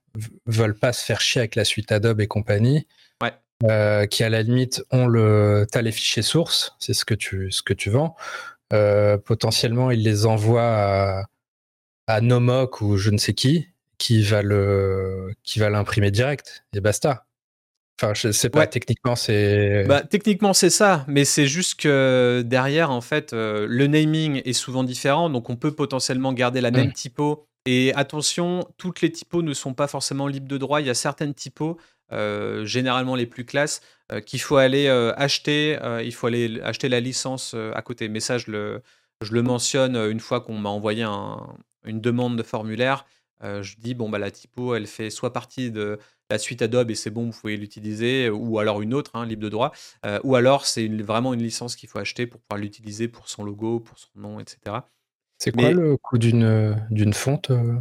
[0.46, 2.86] veulent pas se faire chier avec la suite Adobe et compagnie.
[3.64, 7.50] Euh, qui à la limite ont le, t'as les fichiers sources, c'est ce que tu,
[7.50, 8.16] ce que tu vends.
[8.72, 11.24] Euh, potentiellement, ils les envoient à,
[12.06, 16.80] à Nomok ou je ne sais qui, qui va le, qui va l'imprimer direct et
[16.80, 17.26] basta.
[18.02, 19.84] Enfin, je sais pas, techniquement, c'est.
[19.86, 24.54] Bah, techniquement, c'est ça, mais c'est juste que derrière, en fait, euh, le naming est
[24.54, 26.92] souvent différent, donc on peut potentiellement garder la même mmh.
[26.94, 30.80] typo et attention, toutes les typos ne sont pas forcément libres de droit.
[30.80, 31.76] Il y a certaines typos,
[32.10, 33.82] euh, généralement les plus classes,
[34.12, 35.78] euh, qu'il faut aller acheter.
[36.02, 38.08] il faut aller acheter la licence à côté.
[38.08, 38.82] Mais ça, je le,
[39.20, 41.04] je le mentionne une fois qu'on m'a envoyé
[41.84, 43.04] une demande de formulaire.
[43.42, 45.98] je dis, bon, bah, la typo, elle fait soit partie de
[46.30, 49.42] la suite Adobe et c'est bon, vous pouvez l'utiliser, ou alors une autre, hein, libre
[49.42, 49.72] de droit,
[50.22, 53.80] ou alors c'est vraiment une licence qu'il faut acheter pour pouvoir l'utiliser pour son logo,
[53.80, 54.80] pour son nom, etc.
[55.40, 57.78] C'est quoi le coût d'une d'une fonte euh,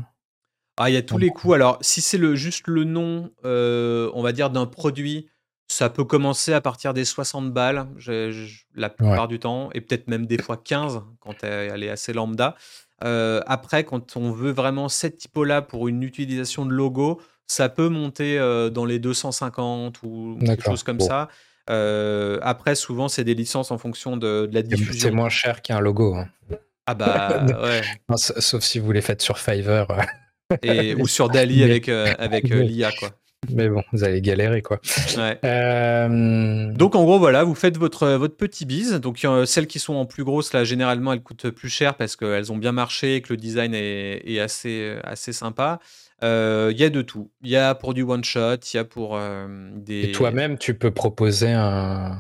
[0.77, 1.53] Ah, il y a tous les coûts.
[1.53, 5.27] Alors, si c'est le, juste le nom, euh, on va dire, d'un produit,
[5.67, 7.85] ça peut commencer à partir des 60 balles
[8.75, 12.55] la plupart du temps, et peut-être même des fois 15 quand elle est assez lambda.
[13.03, 17.89] Euh, après, quand on veut vraiment cette typo-là pour une utilisation de logo, ça peut
[17.89, 18.37] monter
[18.71, 21.29] dans les 250 ou quelque chose comme ça.
[21.67, 25.09] après, souvent, c'est des licences en fonction de, la diffusion.
[25.09, 26.15] C'est moins cher qu'un logo.
[26.15, 26.27] Hein.
[26.85, 27.81] Ah bah ouais.
[28.15, 29.87] sauf si vous les faites sur Fiverr.
[30.63, 33.11] Et, ou sur Dali avec, avec l'IA, quoi.
[33.51, 34.81] Mais bon, vous allez galérer quoi.
[35.17, 38.93] Euh, donc en gros voilà, vous faites votre votre petit bise.
[38.95, 42.51] Donc celles qui sont en plus grosses là, généralement elles coûtent plus cher parce qu'elles
[42.51, 45.79] ont bien marché et que le design est, assez assez sympa.
[46.23, 47.31] Euh, il y a de tout.
[47.41, 50.05] Il y a pour du one shot, il y a pour euh, des.
[50.05, 52.19] Et toi-même, tu peux proposer un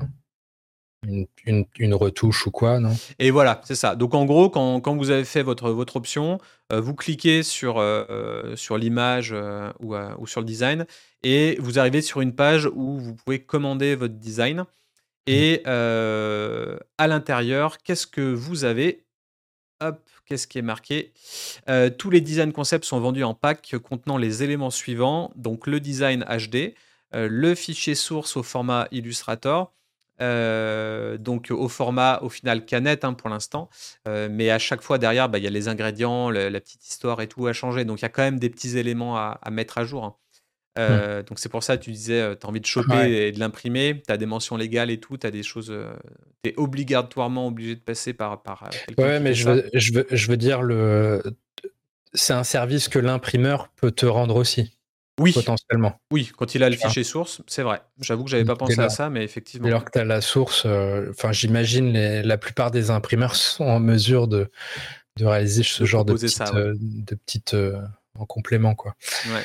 [1.45, 2.95] une, retouche ou quoi, non?
[3.19, 3.95] Et voilà, c'est ça.
[3.95, 6.39] Donc en gros, quand, quand, vous avez fait votre, votre option,
[6.73, 10.85] euh, vous cliquez sur, euh, sur l'image euh, ou, ou, sur le design
[11.23, 14.65] et vous arrivez sur une page où vous pouvez commander votre design.
[15.27, 16.79] Et mmh.
[16.97, 19.05] à l'intérieur, qu'est-ce que vous avez?
[19.79, 21.11] Hop, qu'est-ce qui est marqué
[21.97, 25.31] Tous les design concepts sont vendus en pack contenant les éléments suivants.
[25.35, 26.75] Donc le design HD,
[27.11, 29.73] le fichier source au format Illustrator,
[30.21, 33.69] euh, donc au format au final canette hein, pour l'instant,
[34.07, 37.21] euh, mais à chaque fois derrière, bah, il y a les ingrédients, la petite histoire
[37.21, 37.85] et tout à changer.
[37.85, 40.03] Donc il y a quand même des petits éléments à, mettre à jour.
[40.03, 40.15] Hein.
[40.79, 40.91] Mmh.
[40.91, 43.39] Euh, donc c'est pour ça que tu disais, tu as envie de choper et de
[43.39, 45.73] l'imprimer, tu as des mentions légales et tout, tu as des choses,
[46.43, 50.27] tu es obligatoirement obligé de passer par, par Ouais, mais je veux, je veux, je
[50.27, 51.21] veux dire, le...
[52.13, 54.71] c'est un service que l'imprimeur peut te rendre aussi.
[55.19, 55.33] Oui.
[55.33, 55.99] Potentiellement.
[56.11, 57.81] Oui, quand il a le fichier source, c'est vrai.
[57.99, 59.67] J'avoue que j'avais pas pensé à ça, mais effectivement.
[59.67, 63.79] Alors que tu as la source, euh, enfin, j'imagine la plupart des imprimeurs sont en
[63.79, 64.49] mesure de,
[65.17, 67.81] de réaliser ce genre de petites, euh, de petites euh,
[68.17, 68.95] en complément, quoi.
[69.27, 69.43] Ouais.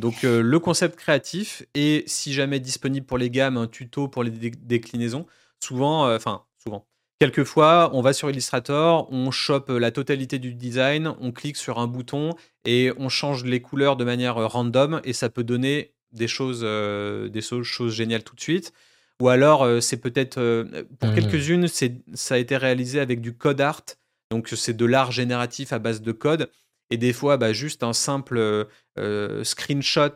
[0.00, 4.30] Donc le concept créatif et si jamais disponible pour les gammes, un tuto pour les
[4.30, 5.26] déclinaisons.
[5.60, 6.86] Souvent, enfin souvent,
[7.20, 11.86] Quelquefois, on va sur Illustrator, on chope la totalité du design, on clique sur un
[11.86, 12.34] bouton
[12.64, 16.62] et on change les couleurs de manière euh, random et ça peut donner des choses,
[16.64, 18.72] euh, des choses géniales tout de suite.
[19.20, 20.64] Ou alors, euh, c'est peut-être,
[20.98, 21.14] pour mmh.
[21.14, 23.84] quelques-unes, ça a été réalisé avec du code art.
[24.30, 26.50] Donc, c'est de l'art génératif à base de code.
[26.90, 28.66] Et des fois, bah, juste un simple
[29.42, 30.14] screenshot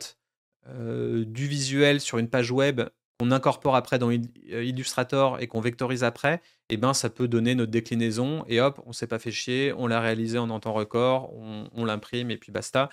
[0.68, 2.82] du visuel sur une page web
[3.18, 7.70] qu'on incorpore après dans Illustrator et qu'on vectorise après, eh ben, ça peut donner notre
[7.70, 11.84] déclinaison et hop, on s'est pas fait chier, on l'a réalisé en temps record, on,
[11.84, 12.88] l'imprime et puis basta.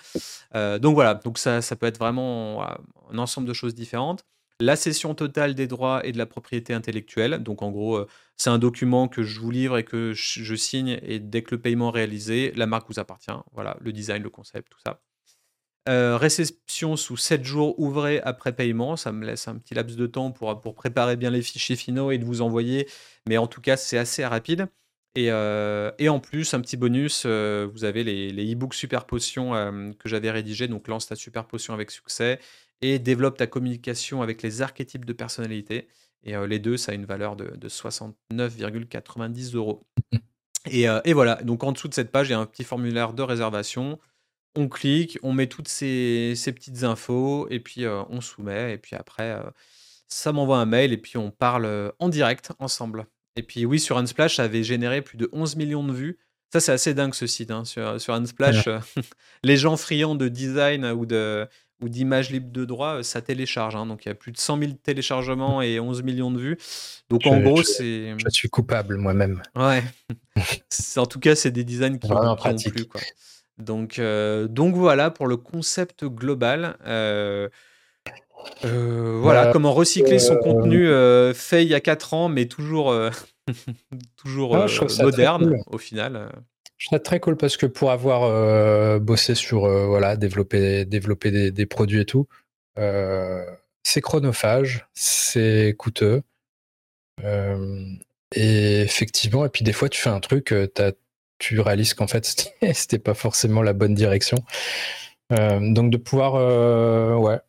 [0.54, 2.62] Euh, donc voilà, donc ça, ça peut être vraiment
[3.10, 4.24] un ensemble de choses différentes.
[4.62, 7.42] La cession totale des droits et de la propriété intellectuelle.
[7.42, 11.00] Donc en gros, euh, c'est un document que je vous livre et que je signe
[11.02, 13.32] et dès que le paiement est réalisé, la marque vous appartient.
[13.50, 15.00] Voilà, le design, le concept, tout ça.
[15.88, 18.94] Euh, réception sous 7 jours ouvrés après paiement.
[18.94, 22.18] Ça me laisse un petit laps de temps pour, préparer bien les fichiers finaux et
[22.18, 22.88] de vous envoyer.
[23.28, 24.68] Mais en tout cas, c'est assez rapide.
[25.16, 30.30] Et, euh, en plus, un petit bonus, vous avez les, e-books Super Potion que j'avais
[30.30, 30.68] rédigés.
[30.68, 32.38] Donc, lance ta Super Potion avec succès
[32.82, 35.88] et développe ta communication avec les archétypes de personnalité.
[36.24, 39.86] Et les deux, ça a une valeur de, de 69,90 euros.
[40.70, 43.14] Et, et, voilà, donc en dessous de cette page, il y a un petit formulaire
[43.14, 43.98] de réservation
[44.54, 48.74] on clique, on met toutes ces, petites infos et puis euh, on soumet.
[48.74, 49.50] Et puis après, euh,
[50.08, 53.06] ça m'envoie un mail et puis on parle euh, en direct ensemble.
[53.36, 56.18] Et puis oui, sur Unsplash, ça avait généré plus de 11 millions de vues.
[56.52, 57.50] Ça, c'est assez dingue ce site.
[57.50, 57.64] Hein.
[57.64, 58.68] Sur, sur Unsplash,
[59.42, 61.48] les gens friands de design ou de
[61.82, 63.76] ou d'images libres de droit, ça télécharge.
[63.76, 63.86] Hein.
[63.86, 66.58] Donc il y a plus de 100 000 téléchargements et 11 millions de vues.
[67.10, 68.14] Donc en gros, c'est.
[68.16, 69.42] Je suis coupable moi-même.
[69.56, 69.82] Ouais.
[70.96, 72.84] en tout cas, c'est des designs qui ont, plu.
[72.86, 73.00] Quoi.
[73.58, 76.76] Donc, euh, donc voilà pour le concept global.
[76.86, 77.48] Euh,
[78.64, 80.88] euh, voilà, bah, comment recycler son contenu
[81.34, 82.94] fait il y a 4 ans, mais toujours,
[84.16, 84.56] toujours
[85.00, 86.28] moderne au final.
[86.82, 91.66] Je trouve très cool parce que pour avoir bossé sur voilà, développer, développer des, des,
[91.66, 92.26] produits et tout,
[92.76, 96.22] c'est chronophage, c'est coûteux.
[97.22, 100.92] et effectivement, et puis des fois, tu fais un truc, tu as
[101.42, 104.38] tu réalises qu'en fait, c'était pas forcément la bonne direction.
[105.32, 107.40] Euh, donc de pouvoir, euh, ouais,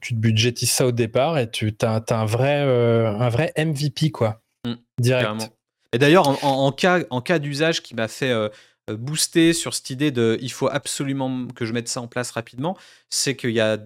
[0.00, 4.10] tu te budgétises ça au départ et tu as, un, vrai, euh, un vrai MVP,
[4.10, 4.42] quoi.
[4.66, 5.52] Mmh, direct.
[5.92, 8.32] Et d'ailleurs, en, cas, en cas d'usage qui m'a fait
[8.88, 12.76] booster sur cette idée de il faut absolument que je mette ça en place rapidement,
[13.08, 13.78] c'est qu'il y a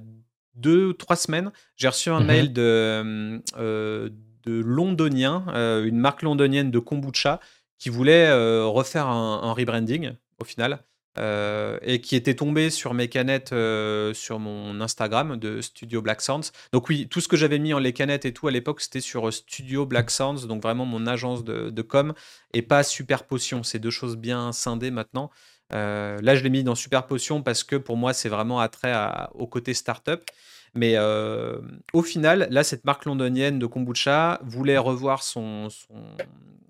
[0.55, 5.45] deux, trois semaines, j'ai reçu un mmh mail de, de Londonien,
[5.83, 7.41] une marque londonienne de kombucha,
[7.85, 10.83] qui voulait euh, refaire un, rebranding au final.
[11.17, 16.21] Euh, et qui était tombé sur mes canettes euh, sur mon Instagram de Studio Black
[16.21, 16.51] Sounds.
[16.73, 19.01] Donc oui, tout ce que j'avais mis en les canettes et tout à l'époque, c'était
[19.01, 22.15] sur Studio Black Sounds, donc vraiment mon agence de, com,
[22.53, 23.63] et pas Super Potion.
[23.63, 25.31] C'est deux choses bien scindées maintenant.
[25.71, 28.95] là, je l'ai mis dans Super Potion parce que pour moi, c'est vraiment attrait
[29.35, 30.23] au côté startup.
[30.75, 30.99] Mais
[31.93, 35.69] au final, là, cette marque londonienne de kombucha voulait revoir son,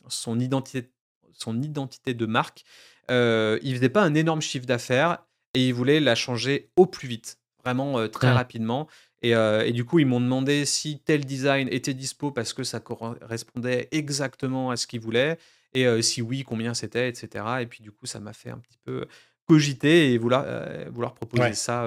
[0.09, 0.91] son, identité,
[1.33, 2.65] son identité de marque.
[3.09, 5.19] Il il faisait pas un énorme chiffre d'affaires
[5.55, 8.35] et il voulait la changer au plus vite, vraiment très mmh.
[8.35, 8.89] rapidement.
[9.23, 13.89] Et, du coup, ils m'ont demandé si tel design était dispo parce que ça correspondait
[13.91, 15.39] exactement à ce qu'ils voulaient.
[15.73, 17.45] Et si oui, combien c'était, etc.
[17.61, 19.07] Et puis du coup, ça m'a fait un petit peu
[19.47, 20.45] cogiter et vouloir,
[20.91, 21.87] vouloir proposer ça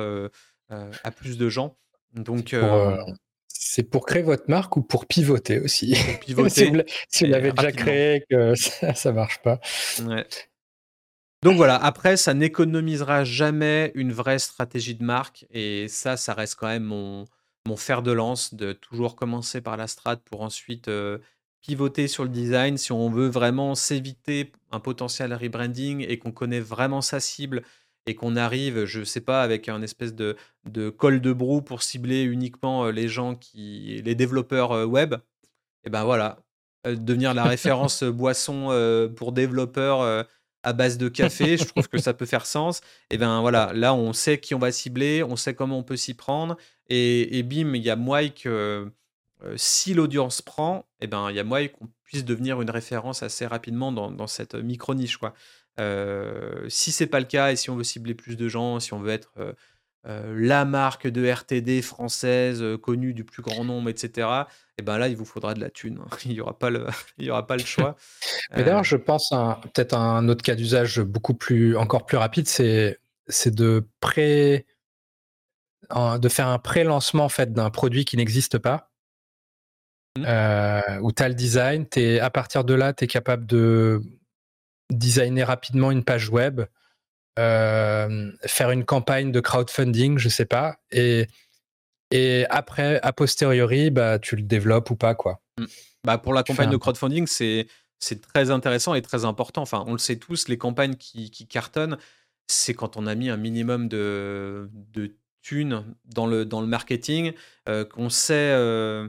[0.70, 1.78] à plus de gens.
[2.14, 2.56] Donc,
[3.60, 5.96] c'est pour créer votre marque ou pour pivoter aussi?
[6.22, 6.86] Pivoter.
[7.10, 9.60] si vous l'avez déjà créé, que ça, ne marche pas.
[11.44, 15.46] Donc voilà, après, ça n'économisera jamais une vraie stratégie de marque.
[15.52, 17.26] Et ça, ça reste quand même mon,
[17.68, 20.90] mon fer de lance de toujours commencer par la strat pour ensuite
[21.62, 22.78] pivoter sur le design.
[22.78, 27.62] Si on veut vraiment s'éviter un potentiel rebranding et qu'on connaît vraiment sa cible
[28.08, 31.84] et qu'on arrive, je sais pas, avec un espèce de, de col de brou pour
[31.84, 35.16] cibler uniquement les gens qui, les développeurs web,
[35.84, 36.40] et ben voilà,
[36.86, 38.70] devenir la référence boisson
[39.18, 40.26] pour développeurs
[40.68, 42.82] à base de café, je trouve que ça peut faire sens.
[43.10, 45.98] Et ben voilà, là on sait qui on va cibler, on sait comment on peut
[45.98, 46.58] s'y prendre,
[46.90, 48.92] et, bim, il y a moyen que
[49.56, 53.46] si l'audience prend, et ben il y a moyen qu'on puisse devenir une référence assez
[53.46, 55.34] rapidement dans, dans cette micro niche quoi.
[56.68, 59.00] si c'est pas le cas et si on veut cibler plus de gens, si on
[59.00, 59.34] veut être
[60.06, 64.46] la marque de RTD française connue du plus grand nombre, etc.
[64.78, 66.00] Et ben là, il vous faudra de la thune.
[66.00, 66.18] Hein.
[66.26, 66.86] Il n'y aura pas le,
[67.18, 67.96] il y aura pas le choix.
[68.56, 73.00] Mais d'ailleurs, je pense peut-être un autre cas d'usage beaucoup plus, encore plus rapide, c'est,
[73.28, 74.66] c'est de pré,
[75.92, 78.92] de faire un pré-lancement en fait d'un produit qui n'existe pas.
[80.18, 81.00] Mmh.
[81.04, 84.02] où tu as le design, es, à partir de là, tu es capable de
[84.90, 86.62] designer rapidement une page web,
[87.38, 91.28] euh, faire une campagne de crowdfunding, je sais pas, et,
[92.12, 95.42] et après, a posteriori, bah, tu le développes ou pas, quoi.
[95.58, 95.66] Mm.
[96.04, 97.68] Bah, pour la campagne de crowdfunding, c'est
[98.00, 99.62] c'est très intéressant et très important.
[99.62, 101.98] Enfin, on le sait tous, les campagnes qui, qui cartonnent,
[102.48, 107.34] c'est quand on a mis un minimum de, de thunes dans le, dans le marketing,
[107.68, 109.08] euh, qu'on sait euh,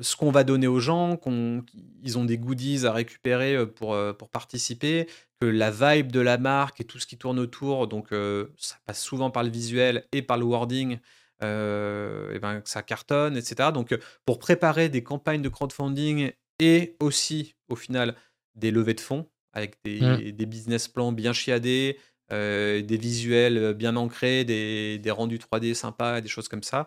[0.00, 5.08] ce qu'on va donner aux gens, qu'ils ont des goodies à récupérer pour, pour participer,
[5.40, 8.08] que la vibe de la marque et tout ce qui tourne autour, donc
[8.56, 10.98] ça passe souvent par le visuel et par le wording,
[11.42, 13.70] et ben, ça cartonne, etc.
[13.72, 18.14] Donc pour préparer des campagnes de crowdfunding et aussi au final
[18.54, 20.32] des levées de fonds avec des, mmh.
[20.32, 21.98] des business plans bien chiadés,
[22.30, 26.86] des visuels bien ancrés, des, des, rendus 3D sympas, des choses comme ça,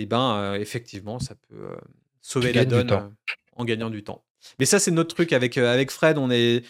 [0.00, 1.76] et ben effectivement ça peut
[2.20, 3.08] sauver la donne euh,
[3.56, 4.24] en gagnant du temps.
[4.58, 6.18] Mais ça, c'est notre truc avec, euh, avec Fred.
[6.18, 6.64] On est,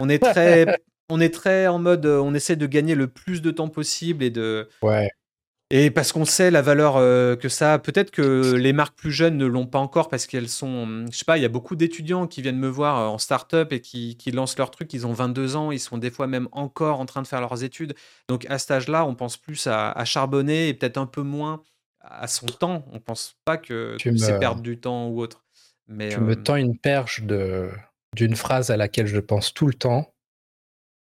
[0.00, 0.66] on est très.
[1.08, 4.24] on est très en mode, euh, on essaie de gagner le plus de temps possible
[4.24, 4.68] et de.
[4.82, 5.08] Ouais.
[5.70, 6.94] Et parce qu'on sait la valeur
[7.40, 7.78] que ça a.
[7.80, 11.06] Peut-être que les marques plus jeunes ne l'ont pas encore parce qu'elles sont.
[11.10, 13.80] Je sais pas, il y a beaucoup d'étudiants qui viennent me voir en start-up et
[13.80, 14.94] qui, qui, lancent leur truc.
[14.94, 17.64] Ils ont 22 ans, ils sont des fois même encore en train de faire leurs
[17.64, 17.96] études.
[18.28, 21.64] Donc à cet âge-là, on pense plus à, à charbonner et peut-être un peu moins
[22.10, 22.84] à son temps.
[22.92, 25.44] On pense pas que c'est perdre du temps ou autre.
[25.88, 27.70] Mais, tu me euh, tends une perche de
[28.14, 30.12] d'une phrase à laquelle je pense tout le temps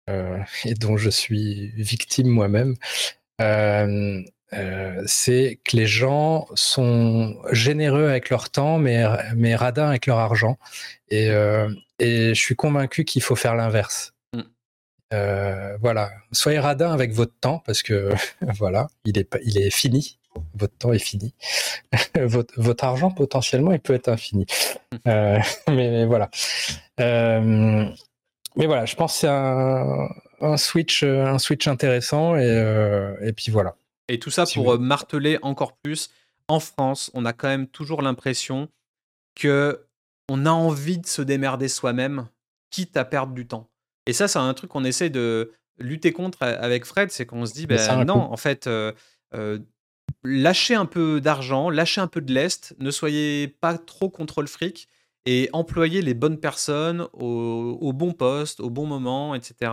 [0.09, 2.74] euh, et dont je suis victime moi-même.
[3.40, 4.22] Euh,
[5.07, 9.03] c'est que les gens sont généreux avec leur temps, mais,
[9.34, 10.59] mais radins avec leur argent.
[11.09, 11.28] Et,
[11.98, 14.12] et je suis convaincu qu'il faut faire l'inverse.
[14.34, 14.42] Mm.
[15.80, 20.18] voilà, soyez radin avec votre temps parce que voilà, il est, il est fini
[20.55, 21.35] votre temps est fini.
[22.20, 24.47] votre, votre, argent, potentiellement, il peut être infini.
[25.09, 26.30] Euh, mais, voilà.
[27.01, 27.87] Euh,
[28.57, 30.07] mais voilà, je pense que c'est un,
[30.43, 32.37] un, switch, un switch intéressant.
[32.37, 33.74] Et, euh, et puis voilà.
[34.09, 36.11] Et tout ça pour marteler encore plus.
[36.47, 38.68] En France, on a quand même toujours l'impression
[39.35, 39.87] que
[40.28, 42.28] on a envie de se démerder soi-même,
[42.70, 43.70] quitte à perdre du temps.
[44.05, 47.55] Et ça, c'est un truc qu'on essaie de lutter contre avec Fred, c'est qu'on se
[47.55, 48.68] dit, ben non, en fait,
[50.25, 54.49] lâchez un peu d'argent, lâchez un peu de lest, ne soyez pas trop contre le
[54.49, 54.89] fric
[55.27, 59.73] et employez les bonnes personnes au, bon poste, au bon moment, etc.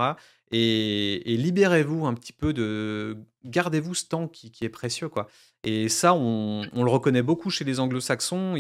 [0.52, 3.18] Et, libérez-vous un petit peu de.
[3.46, 5.28] Gardez-vous ce temps qui, est précieux, quoi.
[5.64, 8.56] Et ça, on, le reconnaît beaucoup chez les anglo-saxons.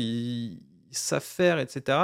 [0.97, 1.97] Savent faire, etc.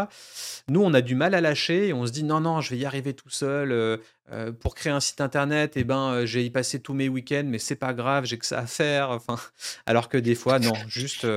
[0.67, 2.77] Nous, on a du mal à lâcher et on se dit non, non, je vais
[2.77, 3.71] y arriver tout seul.
[3.71, 3.97] Euh,
[4.31, 7.07] euh, pour créer un site internet, et eh ben, euh, j'ai y passé tous mes
[7.07, 9.11] week-ends, mais c'est pas grave, j'ai que ça à faire.
[9.11, 9.37] Enfin,
[9.85, 11.27] alors que des fois, non, juste,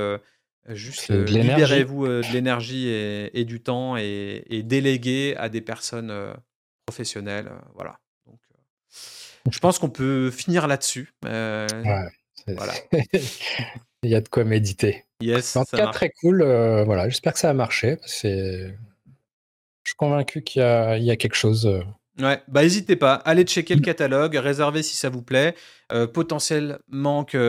[0.69, 6.13] juste libérez-vous de l'énergie et, du temps et, et déléguez à des personnes
[6.87, 7.51] professionnelles.
[7.75, 7.99] voilà.
[8.27, 8.41] Donc,
[9.51, 11.13] je pense qu'on peut finir là-dessus.
[11.25, 11.67] Ouais,
[12.47, 12.73] voilà.
[14.03, 15.05] Il y a de quoi méditer.
[15.21, 16.43] Yes, en tout cas, très cool.
[16.43, 17.99] voilà, j'espère que ça a marché.
[18.07, 18.75] C'est
[19.89, 21.65] je suis convaincu qu'il y, a quelque chose.
[21.65, 21.83] Euh.
[22.23, 25.55] Ouais, bah n'hésitez pas, allez checker le catalogue, réservez si ça vous plaît.
[25.93, 27.41] Euh, potentiellement qu'il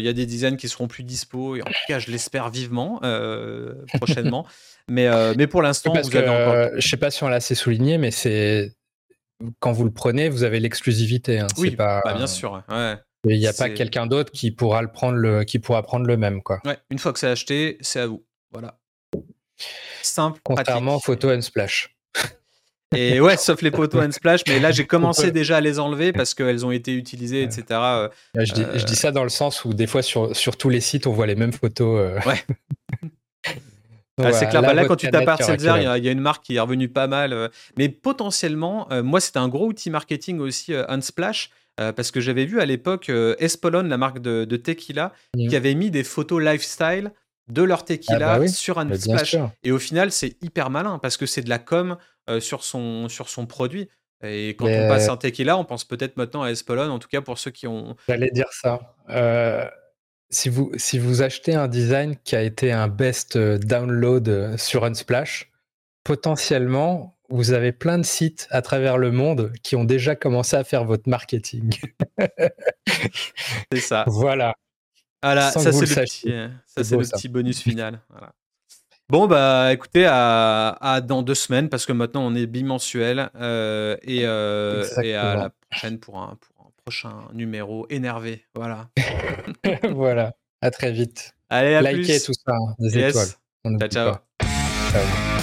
[0.00, 3.00] y a des designs qui seront plus dispo, et en tout cas, je l'espère vivement
[3.02, 4.46] euh, prochainement.
[4.88, 6.70] mais, mais pour l'instant, vous avez encore.
[6.76, 8.70] Je sais pas si on l'a assez souligné, mais c'est
[9.58, 11.40] quand vous le prenez, vous avez l'exclusivité.
[11.40, 11.48] Hein.
[11.56, 12.00] Oui, pas...
[12.04, 12.62] Bah, bien sûr.
[13.24, 16.16] Il n'y a pas quelqu'un d'autre qui pourra le prendre le, qui pourra prendre le
[16.16, 16.60] même quoi.
[16.64, 18.24] Ouais, une fois que c'est acheté, c'est à vous.
[18.52, 18.78] Voilà.
[20.02, 20.40] Simple.
[20.44, 21.94] Contrairement photo and splash.
[22.96, 26.12] Et ouais, sauf les photos and splash, mais là j'ai commencé déjà à les enlever
[26.12, 27.64] parce qu'elles ont été utilisées, etc.
[27.70, 30.70] Euh, je, dis, je, dis, ça dans le sens où des fois sur, sur tous
[30.70, 32.00] les sites on voit les mêmes photos.
[32.00, 32.28] Euh.
[32.28, 32.42] Ouais.
[34.20, 36.56] Ah, c'est clair, là, bah, là quand tu tapes il y, a une marque qui
[36.56, 37.32] est revenue pas mal.
[37.32, 37.46] Euh.
[37.76, 41.50] mais potentiellement, moi c'était un gros outil marketing aussi, Unsplash,
[41.96, 45.90] parce que j'avais vu à l'époque Espolon, la marque de, de Tequila, qui avait mis
[45.90, 47.12] des photos lifestyle
[47.48, 49.36] de leur tequila ah bah sur un bah, splash.
[49.62, 51.96] Et au final, c'est hyper malin parce que c'est de la com
[52.28, 53.88] euh, sur, son, sur son produit.
[54.22, 57.20] Et quand on passe un tequila, on pense peut-être maintenant à Espolon, en tout cas
[57.20, 57.96] pour ceux qui ont.
[58.08, 58.96] J'allais dire ça.
[59.10, 59.64] Euh,
[60.28, 64.84] si, vous, si vous achetez un design qui a été un best euh, download sur
[64.84, 65.52] Unsplash,
[66.02, 70.64] potentiellement, vous avez plein de sites à travers le monde qui ont déjà commencé à
[70.64, 71.72] faire votre marketing.
[73.72, 74.04] c'est ça.
[74.06, 74.54] Voilà.
[75.22, 78.00] Voilà, ça c'est le, petit, euh, ça, c'est le petit bonus final.
[79.08, 84.20] Bon, bah écoutez, à, dans deux semaines, parce que maintenant on est bimensuel, euh, et,
[84.24, 88.44] euh, et, à la prochaine pour un, pour un prochain numéro énervé.
[88.54, 88.90] Voilà.
[89.90, 91.34] voilà, à très vite.
[91.48, 93.88] Allez, à Likez tout ça, hein, des étoiles.
[93.90, 94.14] ciao.
[94.92, 95.37] ciao.